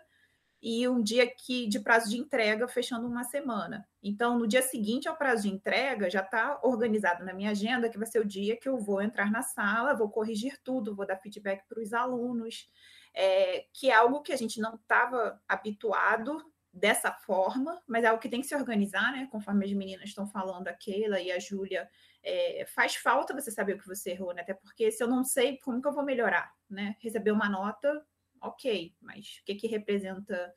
e 0.68 0.88
um 0.88 1.00
dia 1.00 1.32
que 1.32 1.68
de 1.68 1.78
prazo 1.78 2.10
de 2.10 2.18
entrega 2.18 2.66
fechando 2.66 3.06
uma 3.06 3.22
semana. 3.22 3.88
Então, 4.02 4.36
no 4.36 4.48
dia 4.48 4.62
seguinte 4.62 5.06
ao 5.06 5.16
prazo 5.16 5.42
de 5.42 5.48
entrega, 5.48 6.10
já 6.10 6.22
está 6.22 6.58
organizado 6.60 7.24
na 7.24 7.32
minha 7.32 7.52
agenda 7.52 7.88
que 7.88 7.96
vai 7.96 8.08
ser 8.08 8.18
o 8.18 8.26
dia 8.26 8.56
que 8.56 8.68
eu 8.68 8.76
vou 8.76 9.00
entrar 9.00 9.30
na 9.30 9.42
sala, 9.42 9.94
vou 9.94 10.10
corrigir 10.10 10.58
tudo, 10.64 10.92
vou 10.92 11.06
dar 11.06 11.18
feedback 11.18 11.62
para 11.68 11.80
os 11.80 11.92
alunos, 11.92 12.68
é, 13.14 13.66
que 13.72 13.90
é 13.90 13.94
algo 13.94 14.22
que 14.22 14.32
a 14.32 14.36
gente 14.36 14.60
não 14.60 14.74
estava 14.74 15.40
habituado 15.46 16.44
dessa 16.72 17.12
forma, 17.12 17.80
mas 17.86 18.02
é 18.02 18.08
algo 18.08 18.20
que 18.20 18.28
tem 18.28 18.40
que 18.40 18.48
se 18.48 18.56
organizar, 18.56 19.12
né? 19.12 19.28
Conforme 19.30 19.64
as 19.64 19.72
meninas 19.72 20.08
estão 20.08 20.26
falando, 20.26 20.66
a 20.66 20.72
Keila 20.72 21.20
e 21.20 21.30
a 21.30 21.38
Júlia, 21.38 21.88
é, 22.24 22.66
faz 22.74 22.96
falta 22.96 23.32
você 23.32 23.52
saber 23.52 23.74
o 23.74 23.78
que 23.78 23.86
você 23.86 24.10
errou, 24.10 24.34
né? 24.34 24.42
Até 24.42 24.52
porque 24.52 24.90
se 24.90 25.00
eu 25.00 25.06
não 25.06 25.22
sei, 25.22 25.58
como 25.58 25.80
que 25.80 25.86
eu 25.86 25.94
vou 25.94 26.04
melhorar, 26.04 26.52
né? 26.68 26.96
Receber 26.98 27.30
uma 27.30 27.48
nota 27.48 28.04
ok, 28.40 28.94
mas 29.00 29.38
o 29.40 29.44
que, 29.44 29.54
que 29.54 29.66
representa 29.66 30.54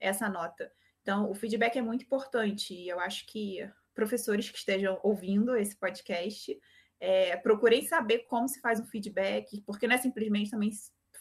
essa 0.00 0.28
nota? 0.28 0.70
Então, 1.02 1.30
o 1.30 1.34
feedback 1.34 1.76
é 1.76 1.82
muito 1.82 2.04
importante 2.04 2.74
e 2.74 2.88
eu 2.88 2.98
acho 2.98 3.26
que 3.26 3.58
professores 3.94 4.50
que 4.50 4.58
estejam 4.58 4.98
ouvindo 5.02 5.56
esse 5.56 5.76
podcast 5.78 6.58
é, 6.98 7.36
procurem 7.36 7.86
saber 7.86 8.20
como 8.20 8.48
se 8.48 8.60
faz 8.60 8.80
um 8.80 8.86
feedback, 8.86 9.62
porque 9.62 9.86
não 9.86 9.94
é 9.94 9.98
simplesmente 9.98 10.50
também 10.50 10.70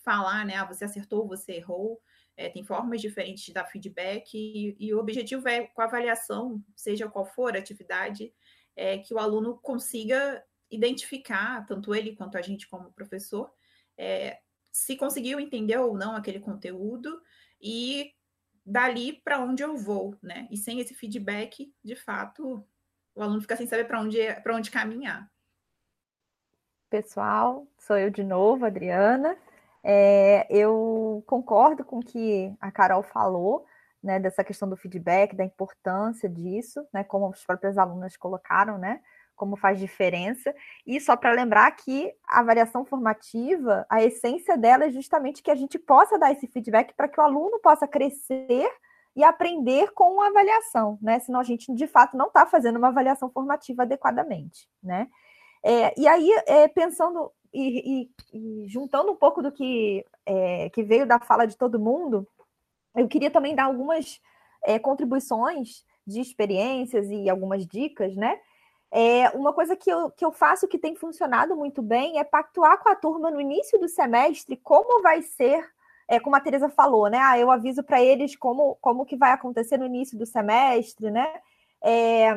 falar, 0.04 0.46
né? 0.46 0.56
Ah, 0.56 0.66
você 0.66 0.86
acertou, 0.86 1.28
você 1.28 1.54
errou. 1.54 2.02
É, 2.38 2.50
tem 2.50 2.64
formas 2.64 3.02
diferentes 3.02 3.46
de 3.46 3.54
dar 3.54 3.66
feedback 3.66 4.34
e, 4.34 4.76
e, 4.78 4.94
o 4.94 5.00
objetivo 5.00 5.48
é, 5.48 5.68
com 5.68 5.82
a 5.82 5.86
avaliação, 5.86 6.62
seja 6.76 7.08
qual 7.10 7.26
for 7.26 7.56
a 7.56 7.60
atividade, 7.60 8.34
é 8.76 8.98
que 8.98 9.14
o 9.14 9.20
aluno 9.20 9.58
consiga 9.60 10.44
identificar, 10.70 11.66
tanto 11.66 11.96
ele 11.96 12.14
quanto 12.16 12.38
a 12.38 12.42
gente 12.42 12.68
como 12.68 12.92
professor, 12.92 13.54
é, 13.98 14.40
se 14.76 14.98
conseguiu 14.98 15.40
entender 15.40 15.78
ou 15.78 15.98
não 15.98 16.18
aquele 16.18 16.38
conteúdo 16.38 17.22
e 17.62 18.12
dali 18.66 19.14
para 19.24 19.40
onde 19.40 19.64
eu 19.64 19.78
vou, 19.78 20.18
né? 20.22 20.50
E 20.52 20.58
sem 20.58 20.82
esse 20.82 20.94
feedback, 20.94 21.74
de 21.82 21.96
fato, 21.96 22.62
o 23.16 23.24
aluno 23.24 23.40
fica 23.40 23.56
sem 23.56 23.66
saber 23.66 23.86
para 23.86 24.02
onde 24.02 24.20
para 24.44 24.54
onde 24.54 24.70
caminhar. 24.70 25.32
Pessoal, 26.90 27.66
sou 27.80 27.98
eu 27.98 28.10
de 28.10 28.22
novo, 28.22 28.66
Adriana. 28.66 29.38
É, 29.82 30.46
eu 30.50 31.24
concordo 31.26 31.86
com 31.86 32.00
o 32.00 32.06
que 32.06 32.54
a 32.60 32.70
Carol 32.70 33.02
falou, 33.02 33.66
né, 34.04 34.20
dessa 34.20 34.44
questão 34.44 34.68
do 34.68 34.76
feedback, 34.76 35.34
da 35.38 35.46
importância 35.46 36.28
disso, 36.28 36.86
né, 36.94 37.02
como 37.02 37.30
as 37.30 37.46
próprias 37.46 37.78
alunas 37.78 38.18
colocaram, 38.18 38.78
né, 38.78 39.02
como 39.36 39.56
faz 39.56 39.80
diferença. 39.80 40.54
E 40.86 41.00
só 41.00 41.16
para 41.16 41.32
lembrar 41.32 41.72
que 41.72 42.14
a 42.28 42.40
avaliação 42.40 42.86
formativa, 42.86 43.86
a 43.90 44.04
essência 44.04 44.58
dela 44.58 44.86
é 44.86 44.90
justamente 44.90 45.44
que 45.44 45.52
a 45.52 45.56
gente 45.56 45.78
possa 45.78 46.18
dar 46.18 46.32
esse 46.32 46.48
feedback 46.48 46.94
para 46.94 47.08
que 47.08 47.20
o 47.20 47.24
aluno 47.24 47.60
possa 47.60 47.88
crescer 47.88 48.70
e 49.16 49.24
aprender 49.24 49.92
com 49.94 50.22
a 50.22 50.28
avaliação, 50.28 51.00
né? 51.02 51.20
Senão 51.20 51.40
a 51.40 51.44
gente, 51.44 51.74
de 51.74 51.88
fato, 51.88 52.18
não 52.18 52.28
está 52.28 52.46
fazendo 52.46 52.78
uma 52.78 52.90
avaliação 52.90 53.30
formativa 53.30 53.84
adequadamente, 53.84 54.68
né? 54.84 55.08
É, 55.64 56.00
e 56.00 56.08
aí, 56.08 56.30
é, 56.46 56.68
pensando 56.68 57.32
e, 57.54 58.10
e, 58.34 58.64
e, 58.64 58.68
juntando 58.68 59.12
um 59.12 59.16
pouco 59.16 59.42
do 59.42 59.52
que, 59.52 60.06
é, 60.26 60.70
que 60.70 60.84
veio 60.84 61.08
da 61.08 61.20
fala 61.20 61.46
de 61.48 61.58
todo 61.58 61.80
mundo, 61.80 62.28
eu 62.96 63.08
queria 63.08 63.32
também 63.32 63.56
dar 63.56 63.64
algumas 63.66 64.22
é, 64.64 64.78
contribuições 64.78 65.86
de 66.06 66.20
experiências 66.20 67.10
e 67.10 67.30
algumas 67.30 67.66
dicas, 67.66 68.16
né? 68.16 68.40
É, 68.98 69.30
uma 69.32 69.52
coisa 69.52 69.76
que 69.76 69.90
eu, 69.90 70.10
que 70.10 70.24
eu 70.24 70.32
faço 70.32 70.70
que 70.70 70.80
tem 70.80 70.96
funcionado 70.96 71.54
muito 71.54 71.82
bem 71.82 72.18
é 72.18 72.24
pactuar 72.24 72.82
com 72.82 72.88
a 72.88 72.96
turma 72.96 73.30
no 73.30 73.42
início 73.42 73.78
do 73.78 73.90
semestre 73.90 74.56
como 74.56 75.02
vai 75.02 75.22
ser, 75.22 75.70
é, 76.08 76.18
como 76.18 76.34
a 76.38 76.40
Teresa 76.40 76.70
falou, 76.70 77.10
né? 77.10 77.18
Ah, 77.22 77.38
eu 77.38 77.52
aviso 77.52 77.84
para 77.84 78.02
eles 78.02 78.38
como, 78.38 78.78
como 78.80 79.06
que 79.06 79.18
vai 79.18 79.34
acontecer 79.34 79.78
no 79.78 79.86
início 79.86 80.18
do 80.18 80.26
semestre, 80.26 81.12
né? 81.12 81.28
É, 81.84 82.32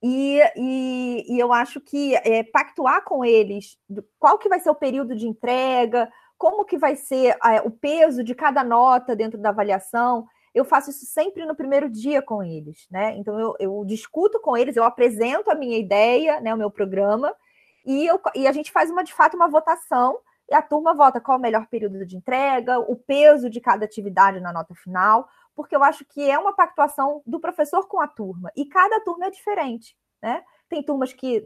e, 0.00 0.38
e, 0.54 1.34
e, 1.34 1.40
eu 1.40 1.52
acho 1.52 1.80
que 1.80 2.14
é, 2.18 2.44
pactuar 2.44 3.02
com 3.02 3.24
eles 3.24 3.76
qual 4.16 4.38
que 4.38 4.48
vai 4.48 4.60
ser 4.60 4.70
o 4.70 4.76
período 4.76 5.16
de 5.16 5.26
entrega, 5.26 6.08
como 6.38 6.64
que 6.64 6.78
vai 6.78 6.94
ser 6.94 7.36
é, 7.44 7.60
o 7.62 7.70
peso 7.72 8.22
de 8.22 8.32
cada 8.32 8.62
nota 8.62 9.16
dentro 9.16 9.40
da 9.40 9.48
avaliação, 9.48 10.24
eu 10.54 10.64
faço 10.64 10.90
isso 10.90 11.04
sempre 11.06 11.44
no 11.44 11.54
primeiro 11.54 11.90
dia 11.90 12.22
com 12.22 12.42
eles, 12.42 12.86
né? 12.90 13.16
Então 13.16 13.38
eu, 13.38 13.56
eu 13.58 13.84
discuto 13.84 14.40
com 14.40 14.56
eles, 14.56 14.76
eu 14.76 14.84
apresento 14.84 15.50
a 15.50 15.54
minha 15.54 15.78
ideia, 15.78 16.40
né, 16.40 16.54
o 16.54 16.58
meu 16.58 16.70
programa, 16.70 17.34
e, 17.84 18.06
eu, 18.06 18.20
e 18.34 18.46
a 18.46 18.52
gente 18.52 18.70
faz 18.70 18.90
uma 18.90 19.02
de 19.02 19.12
fato 19.12 19.34
uma 19.36 19.48
votação 19.48 20.18
e 20.50 20.54
a 20.54 20.62
turma 20.62 20.94
vota 20.94 21.20
qual 21.20 21.38
o 21.38 21.40
melhor 21.40 21.66
período 21.66 22.04
de 22.06 22.16
entrega, 22.16 22.78
o 22.78 22.96
peso 22.96 23.50
de 23.50 23.60
cada 23.60 23.84
atividade 23.84 24.40
na 24.40 24.52
nota 24.52 24.74
final, 24.74 25.28
porque 25.54 25.74
eu 25.74 25.82
acho 25.82 26.04
que 26.04 26.30
é 26.30 26.38
uma 26.38 26.52
pactuação 26.54 27.22
do 27.26 27.40
professor 27.40 27.86
com 27.88 28.00
a 28.00 28.06
turma, 28.06 28.50
e 28.56 28.66
cada 28.66 29.00
turma 29.00 29.26
é 29.26 29.30
diferente, 29.30 29.96
né? 30.22 30.42
Tem 30.68 30.82
turmas 30.82 31.12
que, 31.12 31.44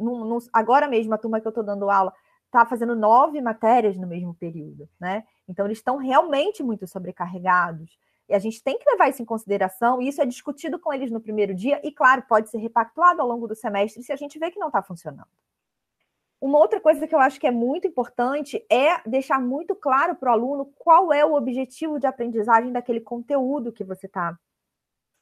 agora 0.53 0.89
mesmo, 0.89 1.13
a 1.15 1.19
turma 1.19 1.41
que 1.41 1.47
eu 1.47 1.51
estou 1.51 1.65
dando 1.65 1.91
aula 1.91 2.13
está 2.47 2.65
fazendo 2.65 2.97
nove 2.97 3.41
matérias 3.41 3.97
no 3.97 4.07
mesmo 4.07 4.35
período, 4.35 4.89
né? 4.99 5.25
Então, 5.47 5.67
eles 5.67 5.79
estão 5.79 5.97
realmente 5.97 6.63
muito 6.63 6.87
sobrecarregados. 6.87 7.99
E 8.29 8.35
a 8.35 8.39
gente 8.39 8.63
tem 8.63 8.79
que 8.79 8.89
levar 8.91 9.09
isso 9.09 9.23
em 9.23 9.25
consideração, 9.25 10.03
e 10.03 10.09
isso 10.09 10.21
é 10.21 10.27
discutido 10.27 10.79
com 10.79 10.93
eles 10.93 11.11
no 11.11 11.21
primeiro 11.21 11.55
dia, 11.55 11.81
e 11.83 11.91
claro, 11.91 12.23
pode 12.29 12.51
ser 12.51 12.59
repactuado 12.59 13.23
ao 13.23 13.29
longo 13.29 13.49
do 13.49 13.55
semestre 13.55 14.03
se 14.03 14.13
a 14.13 14.17
gente 14.17 14.39
vê 14.39 14.51
que 14.51 14.59
não 14.59 14.69
está 14.69 14.83
funcionando. 14.83 15.29
Uma 16.41 16.59
outra 16.59 16.81
coisa 16.81 17.07
que 17.07 17.15
eu 17.15 17.19
acho 17.19 17.41
que 17.41 17.47
é 17.47 17.51
muito 17.51 17.89
importante 17.89 18.65
é 18.71 19.01
deixar 19.09 19.41
muito 19.41 19.75
claro 19.75 20.15
para 20.15 20.31
o 20.31 20.33
aluno 20.33 20.67
qual 20.77 21.13
é 21.13 21.25
o 21.25 21.35
objetivo 21.35 21.99
de 21.99 22.07
aprendizagem 22.07 22.71
daquele 22.71 23.01
conteúdo 23.01 23.73
que 23.73 23.83
você 23.83 24.07
está 24.07 24.39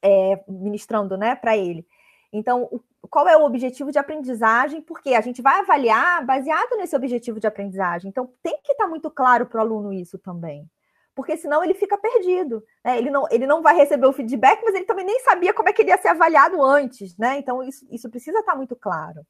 é, 0.03 0.45
ministrando 0.47 1.17
né, 1.17 1.35
para 1.35 1.57
ele. 1.57 1.87
Então, 2.31 2.83
qual 3.09 3.27
é 3.27 3.37
o 3.37 3.45
objetivo 3.45 3.91
de 3.91 3.99
aprendizagem? 3.99 4.83
Porque 4.83 5.15
a 5.15 5.23
gente 5.23 5.41
vai 5.41 5.61
avaliar 5.61 6.25
baseado 6.27 6.77
nesse 6.77 6.95
objetivo 6.95 7.41
de 7.41 7.47
aprendizagem. 7.47 8.11
Então, 8.11 8.31
tem 8.43 8.61
que 8.63 8.73
estar 8.73 8.87
muito 8.87 9.11
claro 9.11 9.47
para 9.47 9.59
o 9.59 9.61
aluno 9.61 9.93
isso 9.95 10.19
também. 10.19 10.69
Porque 11.17 11.37
senão 11.37 11.65
ele 11.65 11.75
fica 11.75 11.97
perdido. 11.97 12.63
Né? 12.85 12.99
Ele, 12.99 13.11
não, 13.11 13.27
ele 13.31 13.47
não 13.47 13.63
vai 13.63 13.75
receber 13.75 14.07
o 14.07 14.13
feedback, 14.13 14.63
mas 14.63 14.75
ele 14.75 14.85
também 14.85 15.07
nem 15.07 15.19
sabia 15.21 15.55
como 15.55 15.69
é 15.69 15.73
que 15.73 15.81
ele 15.81 15.91
ia 15.91 15.99
ser 15.99 16.09
avaliado 16.09 16.63
antes. 16.63 17.17
Né? 17.17 17.39
Então, 17.39 17.63
isso, 17.63 17.87
isso 17.91 18.11
precisa 18.11 18.41
estar 18.41 18.55
muito 18.55 18.77
claro. 18.77 19.23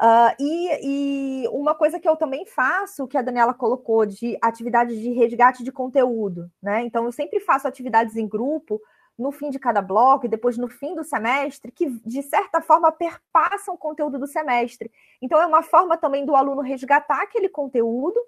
Uh, 0.00 0.34
e, 0.40 1.44
e, 1.44 1.48
uma 1.48 1.74
coisa 1.74 2.00
que 2.00 2.08
eu 2.08 2.16
também 2.16 2.46
faço, 2.46 3.06
que 3.06 3.18
a 3.18 3.22
Daniela 3.22 3.54
colocou, 3.54 4.06
de 4.06 4.36
atividades 4.42 4.98
de 4.98 5.12
resgate 5.12 5.62
de 5.62 5.70
conteúdo, 5.70 6.50
né? 6.60 6.82
Então, 6.82 7.04
eu 7.04 7.12
sempre 7.12 7.38
faço 7.38 7.68
atividades 7.68 8.16
em 8.16 8.26
grupo, 8.26 8.80
no 9.16 9.30
fim 9.30 9.48
de 9.48 9.60
cada 9.60 9.80
bloco 9.80 10.26
e 10.26 10.28
depois 10.28 10.58
no 10.58 10.68
fim 10.68 10.96
do 10.96 11.04
semestre, 11.04 11.70
que 11.70 11.88
de 12.04 12.22
certa 12.22 12.60
forma 12.60 12.90
perpassam 12.90 13.74
o 13.74 13.78
conteúdo 13.78 14.18
do 14.18 14.26
semestre. 14.26 14.90
Então, 15.20 15.40
é 15.40 15.46
uma 15.46 15.62
forma 15.62 15.96
também 15.96 16.26
do 16.26 16.34
aluno 16.34 16.62
resgatar 16.62 17.22
aquele 17.22 17.48
conteúdo, 17.48 18.18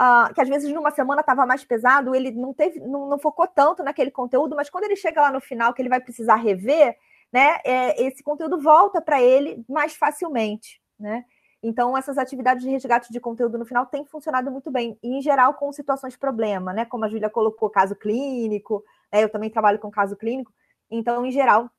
uh, 0.00 0.32
que 0.32 0.40
às 0.40 0.48
vezes 0.48 0.72
numa 0.72 0.90
semana 0.90 1.20
estava 1.20 1.44
mais 1.44 1.62
pesado, 1.64 2.14
ele 2.14 2.30
não 2.30 2.54
teve, 2.54 2.80
não, 2.80 3.06
não, 3.06 3.18
focou 3.18 3.46
tanto 3.46 3.82
naquele 3.82 4.10
conteúdo, 4.10 4.56
mas 4.56 4.70
quando 4.70 4.84
ele 4.84 4.96
chega 4.96 5.20
lá 5.20 5.30
no 5.30 5.40
final, 5.40 5.74
que 5.74 5.82
ele 5.82 5.90
vai 5.90 6.00
precisar 6.00 6.36
rever, 6.36 6.96
né, 7.30 7.58
é, 7.64 8.02
esse 8.02 8.22
conteúdo 8.22 8.58
volta 8.58 9.00
para 9.00 9.22
ele 9.22 9.62
mais 9.68 9.94
facilmente. 9.94 10.80
Né? 10.98 11.24
Então, 11.62 11.96
essas 11.96 12.16
atividades 12.16 12.64
de 12.64 12.70
resgate 12.70 13.12
de 13.12 13.20
conteúdo 13.20 13.58
no 13.58 13.66
final 13.66 13.84
têm 13.86 14.04
funcionado 14.06 14.50
muito 14.50 14.70
bem, 14.70 14.98
e 15.02 15.18
em 15.18 15.22
geral 15.22 15.54
com 15.54 15.70
situações 15.72 16.14
de 16.14 16.18
problema, 16.18 16.72
né? 16.72 16.86
Como 16.86 17.04
a 17.04 17.08
Júlia 17.08 17.28
colocou, 17.28 17.68
caso 17.68 17.94
clínico, 17.94 18.82
né? 19.12 19.22
eu 19.22 19.28
também 19.28 19.50
trabalho 19.50 19.78
com 19.78 19.90
caso 19.90 20.16
clínico, 20.16 20.52
então, 20.90 21.24
em 21.24 21.30
geral, 21.30 21.70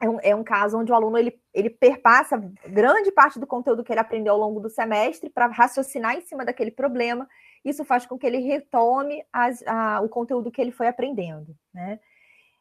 é 0.00 0.08
um, 0.08 0.18
é 0.22 0.34
um 0.34 0.42
caso 0.42 0.78
onde 0.78 0.90
o 0.90 0.94
aluno 0.94 1.16
ele, 1.18 1.38
ele 1.52 1.70
perpassa 1.70 2.38
grande 2.66 3.12
parte 3.12 3.38
do 3.38 3.46
conteúdo 3.46 3.84
que 3.84 3.92
ele 3.92 4.00
aprendeu 4.00 4.32
ao 4.32 4.40
longo 4.40 4.58
do 4.58 4.70
semestre 4.70 5.28
para 5.28 5.46
raciocinar 5.46 6.16
em 6.16 6.22
cima 6.22 6.44
daquele 6.44 6.70
problema. 6.70 7.28
Isso 7.64 7.84
faz 7.84 8.06
com 8.06 8.18
que 8.18 8.26
ele 8.26 8.38
retome 8.38 9.24
as, 9.32 9.62
a, 9.66 10.00
o 10.00 10.08
conteúdo 10.08 10.50
que 10.50 10.60
ele 10.60 10.72
foi 10.72 10.88
aprendendo, 10.88 11.54
né? 11.72 12.00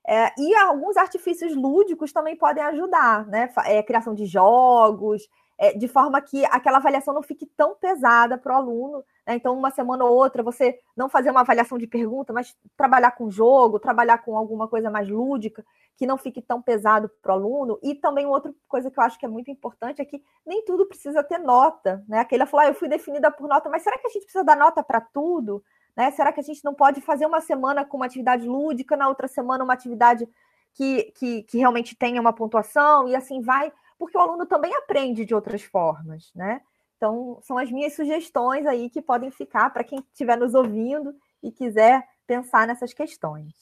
É, 0.08 0.32
e 0.38 0.56
alguns 0.56 0.98
artifícios 0.98 1.56
lúdicos 1.56 2.12
também 2.12 2.36
podem 2.36 2.64
ajudar, 2.64 3.28
né? 3.28 3.50
É, 3.66 3.84
criação 3.84 4.16
de 4.16 4.26
jogos, 4.26 5.28
é, 5.60 5.74
de 5.74 5.90
forma 5.90 6.22
que 6.22 6.46
aquela 6.46 6.78
avaliação 6.78 7.14
não 7.14 7.22
fique 7.22 7.46
tão 7.46 7.76
pesada 7.76 8.38
para 8.38 8.54
o 8.54 8.56
aluno. 8.56 9.04
Né? 9.28 9.36
Então, 9.36 9.54
uma 9.54 9.70
semana 9.70 10.06
ou 10.06 10.16
outra, 10.16 10.42
você 10.42 10.80
não 10.96 11.10
fazer 11.10 11.30
uma 11.30 11.42
avaliação 11.42 11.78
de 11.78 11.86
pergunta, 11.86 12.32
mas 12.32 12.58
trabalhar 12.78 13.12
com 13.12 13.30
jogo, 13.30 13.78
trabalhar 13.78 14.20
com 14.20 14.38
alguma 14.38 14.70
coisa 14.70 14.90
mais 14.90 15.10
lúdica, 15.10 15.66
que 15.98 16.08
não 16.08 16.18
fique 16.18 16.42
tão 16.42 16.62
pesado 16.62 17.12
para 17.22 17.34
o 17.34 17.36
aluno. 17.36 17.78
E 17.84 17.94
também 17.94 18.26
outra 18.26 18.54
coisa 18.70 18.90
que 18.90 18.98
eu 18.98 19.04
acho 19.04 19.20
que 19.20 19.26
é 19.26 19.30
muito 19.30 19.52
importante 19.52 20.02
é 20.02 20.06
que 20.06 20.24
nem 20.48 20.64
tudo 20.64 20.86
precisa 20.86 21.22
ter 21.22 21.40
nota. 21.40 22.02
Né? 22.08 22.20
Aquele 22.20 22.46
falou, 22.46 22.66
ah, 22.66 22.70
eu 22.70 22.74
fui 22.74 22.88
definida 22.88 23.30
por 23.30 23.50
nota, 23.50 23.70
mas 23.70 23.84
será 23.84 23.98
que 23.98 24.08
a 24.08 24.10
gente 24.10 24.24
precisa 24.24 24.46
dar 24.46 24.56
nota 24.56 24.82
para 24.82 25.02
tudo? 25.02 25.62
Né? 25.94 26.10
Será 26.12 26.32
que 26.32 26.40
a 26.40 26.44
gente 26.44 26.64
não 26.64 26.74
pode 26.74 27.02
fazer 27.02 27.26
uma 27.26 27.42
semana 27.42 27.84
com 27.84 27.98
uma 27.98 28.06
atividade 28.06 28.48
lúdica, 28.48 28.96
na 28.96 29.10
outra 29.10 29.28
semana 29.28 29.62
uma 29.62 29.74
atividade 29.74 30.26
que, 30.74 31.12
que, 31.18 31.44
que 31.44 31.58
realmente 31.58 31.98
tenha 31.98 32.22
uma 32.22 32.32
pontuação, 32.32 33.10
e 33.10 33.14
assim 33.14 33.42
vai? 33.42 33.74
Porque 34.00 34.18
o 34.18 34.22
aluno 34.22 34.46
também 34.46 34.74
aprende 34.74 35.26
de 35.26 35.36
outras 35.36 35.62
formas, 35.62 36.32
né? 36.34 36.62
Então, 36.96 37.38
são 37.44 37.58
as 37.58 37.70
minhas 37.70 37.94
sugestões 37.96 38.66
aí 38.66 38.90
que 38.90 39.02
podem 39.02 39.30
ficar 39.30 39.70
para 39.70 39.84
quem 39.84 40.00
estiver 40.00 40.38
nos 40.38 40.54
ouvindo 40.54 41.14
e 41.44 41.52
quiser 41.52 42.04
pensar 42.26 42.66
nessas 42.66 42.94
questões. 42.94 43.54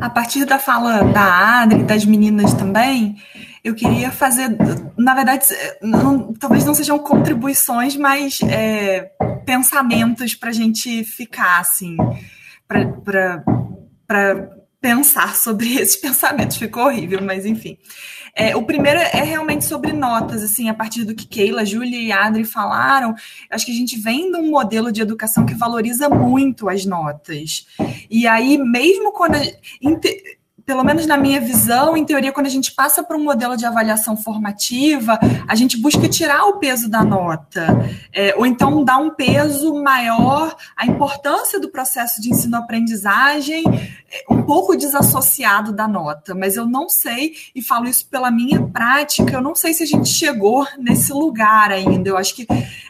A 0.00 0.10
partir 0.10 0.44
da 0.44 0.58
fala 0.58 1.02
da 1.12 1.62
Adri, 1.62 1.84
das 1.84 2.04
meninas 2.04 2.52
também, 2.54 3.16
eu 3.62 3.74
queria 3.74 4.10
fazer, 4.10 4.48
na 4.96 5.14
verdade, 5.14 5.46
não, 5.80 6.32
talvez 6.34 6.64
não 6.64 6.74
sejam 6.74 6.98
contribuições, 6.98 7.96
mas 7.96 8.40
é, 8.42 9.10
pensamentos 9.46 10.34
para 10.34 10.50
a 10.50 10.52
gente 10.52 11.04
ficar 11.04 11.60
assim, 11.60 11.96
para 12.66 13.44
pensar 14.84 15.34
sobre 15.40 15.74
esses 15.74 15.96
pensamentos. 15.96 16.58
Ficou 16.58 16.84
horrível, 16.84 17.22
mas 17.22 17.46
enfim. 17.46 17.78
É, 18.36 18.54
o 18.54 18.64
primeiro 18.64 18.98
é 18.98 19.22
realmente 19.22 19.64
sobre 19.64 19.92
notas, 19.92 20.42
assim, 20.42 20.68
a 20.68 20.74
partir 20.74 21.04
do 21.04 21.14
que 21.14 21.24
Keila, 21.24 21.64
Júlia 21.64 21.96
e 21.96 22.10
Adri 22.10 22.44
falaram, 22.44 23.14
acho 23.48 23.64
que 23.64 23.70
a 23.70 23.74
gente 23.74 23.96
vem 23.96 24.30
de 24.30 24.36
um 24.36 24.50
modelo 24.50 24.90
de 24.90 25.00
educação 25.00 25.46
que 25.46 25.54
valoriza 25.54 26.08
muito 26.08 26.68
as 26.68 26.84
notas. 26.84 27.64
E 28.10 28.26
aí, 28.26 28.58
mesmo 28.58 29.12
quando. 29.12 29.36
A, 29.36 29.40
pelo 30.64 30.82
menos 30.82 31.06
na 31.06 31.16
minha 31.16 31.40
visão, 31.40 31.96
em 31.96 32.04
teoria, 32.04 32.32
quando 32.32 32.46
a 32.46 32.50
gente 32.50 32.72
passa 32.72 33.02
para 33.02 33.16
um 33.16 33.22
modelo 33.22 33.56
de 33.56 33.66
avaliação 33.66 34.16
formativa, 34.16 35.18
a 35.46 35.54
gente 35.54 35.78
busca 35.78 36.08
tirar 36.08 36.46
o 36.46 36.58
peso 36.58 36.88
da 36.88 37.04
nota, 37.04 37.66
é, 38.12 38.34
ou 38.36 38.46
então 38.46 38.82
dar 38.82 38.96
um 38.96 39.10
peso 39.10 39.74
maior 39.82 40.56
à 40.76 40.86
importância 40.86 41.60
do 41.60 41.68
processo 41.68 42.20
de 42.20 42.30
ensino-aprendizagem, 42.30 43.62
é, 44.10 44.24
um 44.30 44.42
pouco 44.42 44.76
desassociado 44.76 45.72
da 45.72 45.86
nota. 45.86 46.34
Mas 46.34 46.56
eu 46.56 46.66
não 46.66 46.88
sei, 46.88 47.34
e 47.54 47.60
falo 47.60 47.86
isso 47.86 48.06
pela 48.06 48.30
minha 48.30 48.62
prática, 48.68 49.34
eu 49.34 49.42
não 49.42 49.54
sei 49.54 49.74
se 49.74 49.82
a 49.82 49.86
gente 49.86 50.08
chegou 50.08 50.66
nesse 50.78 51.12
lugar 51.12 51.70
ainda. 51.70 52.08
Eu 52.08 52.16
acho 52.16 52.34
que 52.34 52.46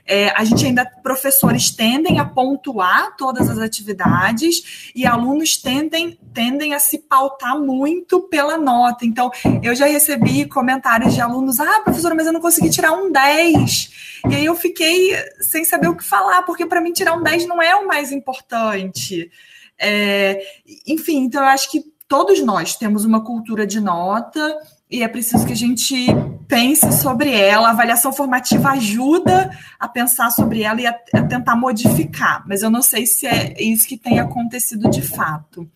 é, 0.06 0.28
a 0.30 0.44
gente 0.44 0.64
ainda, 0.64 0.84
professores 1.02 1.70
tendem 1.70 2.18
a 2.20 2.24
pontuar 2.24 3.16
todas 3.16 3.48
as 3.48 3.58
atividades 3.58 4.92
e 4.94 5.06
alunos 5.06 5.56
tendem, 5.56 6.18
tendem 6.32 6.74
a 6.74 6.78
se 6.78 6.98
pautar 6.98 7.58
muito 7.64 8.20
pela 8.22 8.56
nota. 8.58 9.04
Então, 9.04 9.30
eu 9.62 9.74
já 9.74 9.86
recebi 9.86 10.46
comentários 10.46 11.14
de 11.14 11.20
alunos: 11.20 11.60
ah, 11.60 11.80
professora, 11.80 12.14
mas 12.14 12.26
eu 12.26 12.32
não 12.32 12.40
consegui 12.40 12.70
tirar 12.70 12.92
um 12.92 13.10
10. 13.10 13.90
E 14.30 14.34
aí 14.34 14.44
eu 14.44 14.54
fiquei 14.54 15.14
sem 15.40 15.64
saber 15.64 15.88
o 15.88 15.96
que 15.96 16.04
falar, 16.04 16.42
porque 16.42 16.66
para 16.66 16.80
mim 16.80 16.92
tirar 16.92 17.14
um 17.14 17.22
10 17.22 17.46
não 17.46 17.60
é 17.60 17.74
o 17.76 17.86
mais 17.86 18.10
importante. 18.12 19.30
É, 19.78 20.40
enfim, 20.86 21.24
então 21.24 21.42
eu 21.42 21.48
acho 21.48 21.70
que 21.70 21.84
todos 22.08 22.40
nós 22.40 22.76
temos 22.76 23.04
uma 23.04 23.22
cultura 23.22 23.66
de 23.66 23.80
nota 23.80 24.56
e 24.90 25.02
é 25.02 25.08
preciso 25.08 25.44
que 25.46 25.52
a 25.52 25.56
gente 25.56 26.06
pense 26.46 26.92
sobre 26.92 27.32
ela. 27.32 27.68
A 27.68 27.72
avaliação 27.72 28.12
formativa 28.12 28.70
ajuda 28.70 29.50
a 29.78 29.88
pensar 29.88 30.30
sobre 30.30 30.62
ela 30.62 30.80
e 30.80 30.86
a, 30.86 30.96
a 31.14 31.22
tentar 31.22 31.56
modificar, 31.56 32.44
mas 32.46 32.62
eu 32.62 32.70
não 32.70 32.82
sei 32.82 33.06
se 33.06 33.26
é 33.26 33.60
isso 33.60 33.86
que 33.86 33.96
tem 33.96 34.20
acontecido 34.20 34.88
de 34.88 35.02
fato. 35.02 35.68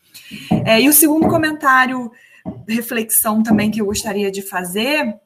É, 0.64 0.80
e 0.80 0.88
o 0.88 0.92
segundo 0.92 1.28
comentário, 1.28 2.10
reflexão 2.68 3.42
também 3.42 3.70
que 3.70 3.80
eu 3.80 3.86
gostaria 3.86 4.30
de 4.30 4.42
fazer 4.42 5.18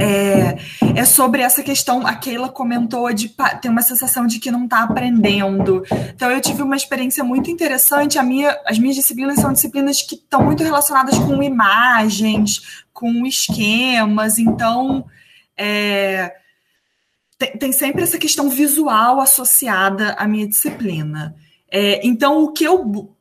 é, 0.00 0.56
é, 0.94 1.04
sobre 1.04 1.42
essa 1.42 1.62
questão. 1.62 2.06
A 2.06 2.14
Keila 2.14 2.48
comentou 2.48 3.12
de 3.12 3.34
ter 3.60 3.68
uma 3.68 3.82
sensação 3.82 4.26
de 4.26 4.38
que 4.38 4.50
não 4.50 4.64
está 4.64 4.82
aprendendo. 4.82 5.82
Então, 6.14 6.30
eu 6.30 6.40
tive 6.40 6.62
uma 6.62 6.76
experiência 6.76 7.22
muito 7.24 7.50
interessante. 7.50 8.20
Minha, 8.22 8.58
as 8.66 8.78
minhas 8.78 8.96
disciplinas 8.96 9.36
são 9.36 9.52
disciplinas 9.52 10.02
que 10.02 10.16
estão 10.16 10.42
muito 10.44 10.62
relacionadas 10.62 11.18
com 11.18 11.42
imagens, 11.42 12.84
com 12.92 13.26
esquemas. 13.26 14.38
Então, 14.38 15.04
é, 15.56 16.32
tem, 17.38 17.52
tem, 17.52 17.72
sempre 17.72 18.02
essa 18.02 18.18
questão 18.18 18.48
visual 18.48 19.20
associada 19.20 20.12
à 20.14 20.26
minha 20.26 20.48
disciplina. 20.48 21.34
É, 21.70 22.06
então, 22.06 22.42
o 22.42 22.52
que 22.52 22.64
eu 22.64 23.15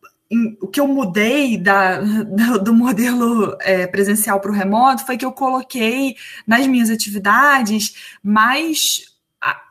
o 0.61 0.67
que 0.67 0.79
eu 0.79 0.87
mudei 0.87 1.57
da, 1.57 1.99
do 2.63 2.73
modelo 2.73 3.55
é, 3.61 3.85
presencial 3.87 4.39
para 4.39 4.51
o 4.51 4.53
remoto 4.53 5.05
foi 5.05 5.17
que 5.17 5.25
eu 5.25 5.31
coloquei 5.31 6.15
nas 6.47 6.65
minhas 6.67 6.89
atividades 6.89 7.95
mais 8.23 9.15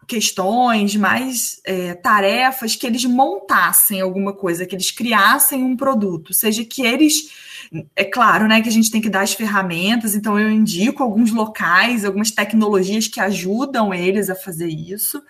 questões, 0.06 0.94
mais 0.96 1.60
é, 1.64 1.94
tarefas 1.94 2.76
que 2.76 2.86
eles 2.86 3.04
montassem 3.04 4.00
alguma 4.00 4.32
coisa, 4.32 4.66
que 4.66 4.74
eles 4.74 4.90
criassem 4.90 5.62
um 5.64 5.76
produto, 5.76 6.32
seja 6.32 6.64
que 6.64 6.82
eles. 6.82 7.30
É 7.96 8.04
claro, 8.04 8.46
né, 8.46 8.60
que 8.60 8.68
a 8.68 8.72
gente 8.72 8.90
tem 8.90 9.00
que 9.00 9.08
dar 9.08 9.22
as 9.22 9.32
ferramentas, 9.32 10.14
então 10.14 10.38
eu 10.38 10.50
indico 10.50 11.02
alguns 11.02 11.32
locais, 11.32 12.04
algumas 12.04 12.30
tecnologias 12.30 13.08
que 13.08 13.18
ajudam 13.18 13.92
eles 13.92 14.28
a 14.28 14.34
fazer 14.34 14.68
isso 14.68 15.22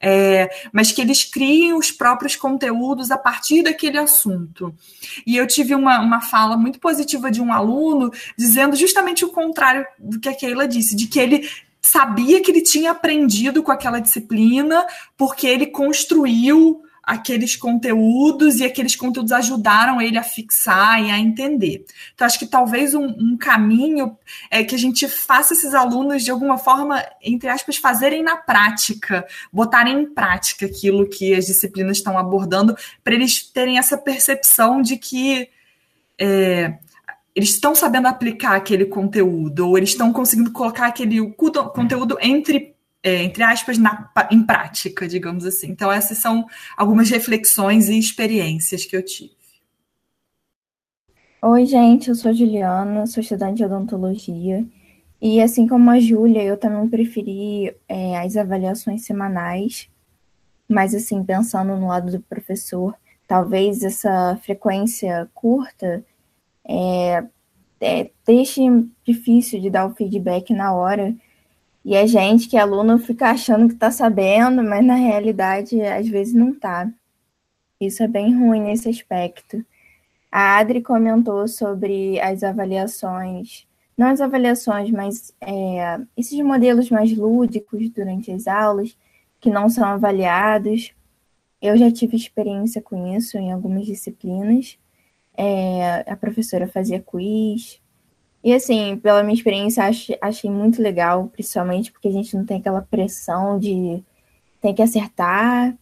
é, 0.00 0.50
mas 0.72 0.92
que 0.92 1.00
eles 1.00 1.24
criem 1.24 1.74
os 1.74 1.90
próprios 1.90 2.36
conteúdos 2.36 3.10
a 3.10 3.18
partir 3.18 3.62
daquele 3.62 3.98
assunto. 3.98 4.74
E 5.26 5.36
eu 5.36 5.46
tive 5.46 5.74
uma, 5.74 6.00
uma 6.00 6.20
fala 6.20 6.56
muito 6.56 6.78
positiva 6.78 7.30
de 7.30 7.40
um 7.40 7.52
aluno 7.52 8.10
dizendo 8.36 8.76
justamente 8.76 9.24
o 9.24 9.30
contrário 9.30 9.86
do 9.98 10.20
que 10.20 10.28
a 10.28 10.34
Keila 10.34 10.68
disse, 10.68 10.94
de 10.94 11.06
que 11.06 11.18
ele 11.18 11.48
sabia 11.80 12.42
que 12.42 12.50
ele 12.50 12.62
tinha 12.62 12.90
aprendido 12.90 13.62
com 13.62 13.70
aquela 13.70 14.00
disciplina 14.00 14.84
porque 15.16 15.46
ele 15.46 15.66
construiu 15.66 16.82
aqueles 17.06 17.54
conteúdos 17.54 18.56
e 18.56 18.64
aqueles 18.64 18.96
conteúdos 18.96 19.30
ajudaram 19.30 20.02
ele 20.02 20.18
a 20.18 20.24
fixar 20.24 21.00
e 21.00 21.08
a 21.08 21.18
entender. 21.18 21.84
Então, 22.12 22.26
acho 22.26 22.36
que 22.36 22.46
talvez 22.46 22.94
um, 22.94 23.06
um, 23.06 23.36
caminho 23.36 24.18
é 24.50 24.64
que 24.64 24.74
a 24.74 24.78
gente 24.78 25.06
faça 25.06 25.54
esses 25.54 25.72
alunos, 25.72 26.24
de 26.24 26.32
alguma 26.32 26.58
forma, 26.58 27.00
entre 27.22 27.48
aspas, 27.48 27.76
fazerem 27.76 28.24
na 28.24 28.36
prática, 28.36 29.24
botarem 29.52 30.00
em 30.00 30.06
prática 30.12 30.66
aquilo 30.66 31.08
que 31.08 31.32
as 31.32 31.46
disciplinas 31.46 31.98
estão 31.98 32.18
abordando, 32.18 32.76
para 33.04 33.14
eles 33.14 33.40
terem 33.40 33.78
essa 33.78 33.96
percepção 33.96 34.82
de 34.82 34.96
que 34.96 35.48
é, 36.18 36.76
eles 37.36 37.50
estão 37.50 37.74
sabendo 37.74 38.08
aplicar 38.08 38.56
aquele 38.56 38.86
conteúdo, 38.86 39.68
ou 39.68 39.78
eles 39.78 39.90
estão 39.90 40.12
conseguindo 40.12 40.50
colocar 40.50 40.86
aquele 40.86 41.20
conteúdo 41.34 42.18
entre, 42.20 42.74
é, 43.02 43.22
entre 43.22 43.42
aspas, 43.42 43.78
na, 43.78 44.10
em 44.30 44.42
prática, 44.42 45.06
digamos 45.06 45.44
assim. 45.44 45.68
Então, 45.68 45.90
essas 45.90 46.18
são 46.18 46.46
algumas 46.76 47.08
reflexões 47.10 47.88
e 47.88 47.98
experiências 47.98 48.84
que 48.84 48.96
eu 48.96 49.04
tive. 49.04 49.36
Oi, 51.42 51.64
gente, 51.66 52.08
eu 52.08 52.14
sou 52.14 52.34
Juliana, 52.34 53.06
sou 53.06 53.20
estudante 53.20 53.58
de 53.58 53.64
odontologia. 53.64 54.66
E 55.20 55.40
assim 55.40 55.66
como 55.66 55.90
a 55.90 56.00
Júlia, 56.00 56.42
eu 56.42 56.56
também 56.56 56.88
preferi 56.88 57.74
é, 57.88 58.18
as 58.18 58.36
avaliações 58.36 59.04
semanais, 59.04 59.88
mas 60.68 60.94
assim, 60.94 61.22
pensando 61.24 61.76
no 61.76 61.86
lado 61.86 62.10
do 62.10 62.20
professor, 62.20 62.94
talvez 63.26 63.82
essa 63.82 64.36
frequência 64.42 65.28
curta 65.34 66.04
é, 66.68 67.24
é, 67.80 68.10
deixe 68.26 68.62
difícil 69.04 69.60
de 69.60 69.70
dar 69.70 69.86
o 69.86 69.94
feedback 69.94 70.52
na 70.52 70.74
hora. 70.74 71.14
E 71.86 71.96
a 71.96 72.04
gente, 72.04 72.48
que 72.48 72.56
é 72.56 72.60
aluno, 72.60 72.98
fica 72.98 73.30
achando 73.30 73.68
que 73.68 73.74
está 73.74 73.92
sabendo, 73.92 74.60
mas 74.60 74.84
na 74.84 74.96
realidade 74.96 75.80
às 75.82 76.08
vezes 76.08 76.34
não 76.34 76.50
está. 76.50 76.90
Isso 77.80 78.02
é 78.02 78.08
bem 78.08 78.36
ruim 78.36 78.60
nesse 78.60 78.88
aspecto. 78.88 79.64
A 80.28 80.58
Adri 80.58 80.82
comentou 80.82 81.46
sobre 81.46 82.18
as 82.20 82.42
avaliações, 82.42 83.68
não 83.96 84.08
as 84.08 84.20
avaliações, 84.20 84.90
mas 84.90 85.32
é, 85.40 86.00
esses 86.16 86.36
modelos 86.40 86.90
mais 86.90 87.16
lúdicos 87.16 87.88
durante 87.90 88.32
as 88.32 88.48
aulas, 88.48 88.98
que 89.40 89.48
não 89.48 89.68
são 89.68 89.84
avaliados. 89.84 90.92
Eu 91.62 91.76
já 91.76 91.88
tive 91.88 92.16
experiência 92.16 92.82
com 92.82 93.16
isso 93.16 93.38
em 93.38 93.52
algumas 93.52 93.86
disciplinas. 93.86 94.76
É, 95.36 96.04
a 96.10 96.16
professora 96.16 96.66
fazia 96.66 96.98
quiz. 97.00 97.80
E 98.46 98.54
assim, 98.54 98.96
pela 98.98 99.22
minha 99.24 99.34
experiência, 99.34 99.84
achei, 99.84 100.16
achei 100.20 100.50
muito 100.50 100.80
legal, 100.80 101.28
principalmente 101.28 101.90
porque 101.90 102.08
a 102.08 102.12
gente 102.12 102.36
não 102.36 102.44
tem 102.46 102.58
aquela 102.58 102.80
pressão 102.80 103.58
de 103.58 104.02
tem 104.60 104.74
que 104.74 104.82
acertar. 104.82 105.76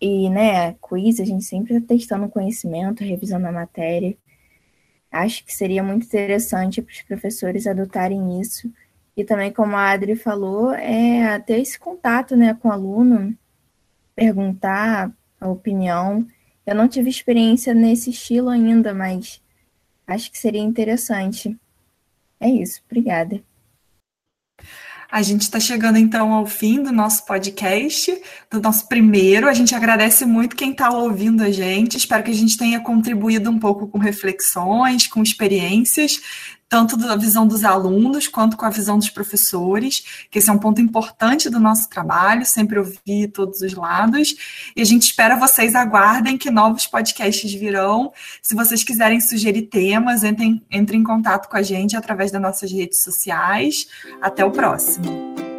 E, 0.00 0.28
né, 0.30 0.74
quiz, 0.74 1.20
a 1.20 1.24
gente 1.24 1.44
sempre 1.44 1.76
está 1.76 1.94
testando 1.94 2.28
conhecimento, 2.28 3.04
revisando 3.04 3.46
a 3.46 3.52
matéria. 3.52 4.16
Acho 5.12 5.44
que 5.44 5.54
seria 5.54 5.82
muito 5.82 6.06
interessante 6.06 6.82
para 6.82 6.92
os 6.92 7.02
professores 7.02 7.66
adotarem 7.66 8.40
isso. 8.40 8.72
E 9.16 9.24
também, 9.24 9.52
como 9.52 9.76
a 9.76 9.90
Adri 9.90 10.16
falou, 10.16 10.72
é 10.72 11.38
ter 11.40 11.60
esse 11.60 11.78
contato 11.78 12.36
né, 12.36 12.54
com 12.54 12.68
o 12.68 12.72
aluno, 12.72 13.36
perguntar 14.16 15.12
a 15.40 15.48
opinião 15.48 16.26
eu 16.70 16.74
não 16.76 16.86
tive 16.86 17.10
experiência 17.10 17.74
nesse 17.74 18.10
estilo 18.10 18.48
ainda, 18.48 18.94
mas 18.94 19.42
acho 20.06 20.30
que 20.30 20.38
seria 20.38 20.60
interessante. 20.60 21.58
É 22.40 22.48
isso, 22.48 22.80
obrigada. 22.86 23.42
A 25.10 25.22
gente 25.22 25.42
está 25.42 25.58
chegando 25.58 25.98
então 25.98 26.32
ao 26.32 26.46
fim 26.46 26.80
do 26.82 26.92
nosso 26.92 27.26
podcast, 27.26 28.16
do 28.48 28.60
nosso 28.60 28.86
primeiro. 28.86 29.48
A 29.48 29.52
gente 29.52 29.74
agradece 29.74 30.24
muito 30.24 30.54
quem 30.54 30.70
está 30.70 30.88
ouvindo 30.90 31.42
a 31.42 31.50
gente. 31.50 31.96
Espero 31.96 32.22
que 32.22 32.30
a 32.30 32.34
gente 32.34 32.56
tenha 32.56 32.80
contribuído 32.80 33.50
um 33.50 33.58
pouco 33.58 33.88
com 33.88 33.98
reflexões, 33.98 35.08
com 35.08 35.20
experiências 35.20 36.20
tanto 36.70 36.96
da 36.96 37.16
visão 37.16 37.48
dos 37.48 37.64
alunos 37.64 38.28
quanto 38.28 38.56
com 38.56 38.64
a 38.64 38.70
visão 38.70 38.96
dos 38.96 39.10
professores, 39.10 40.26
que 40.30 40.38
esse 40.38 40.48
é 40.48 40.52
um 40.52 40.58
ponto 40.58 40.80
importante 40.80 41.50
do 41.50 41.58
nosso 41.58 41.90
trabalho, 41.90 42.46
sempre 42.46 42.78
ouvir 42.78 43.26
todos 43.32 43.60
os 43.60 43.74
lados. 43.74 44.36
E 44.76 44.80
a 44.80 44.84
gente 44.84 45.02
espera 45.02 45.36
vocês 45.36 45.74
aguardem 45.74 46.38
que 46.38 46.48
novos 46.48 46.86
podcasts 46.86 47.52
virão. 47.52 48.12
Se 48.40 48.54
vocês 48.54 48.84
quiserem 48.84 49.20
sugerir 49.20 49.62
temas, 49.62 50.22
entrem, 50.22 50.64
entrem 50.70 51.00
em 51.00 51.04
contato 51.04 51.48
com 51.48 51.56
a 51.56 51.62
gente 51.62 51.96
através 51.96 52.30
das 52.30 52.40
nossas 52.40 52.70
redes 52.70 53.02
sociais. 53.02 53.88
Até 54.22 54.44
o 54.44 54.52
próximo. 54.52 55.49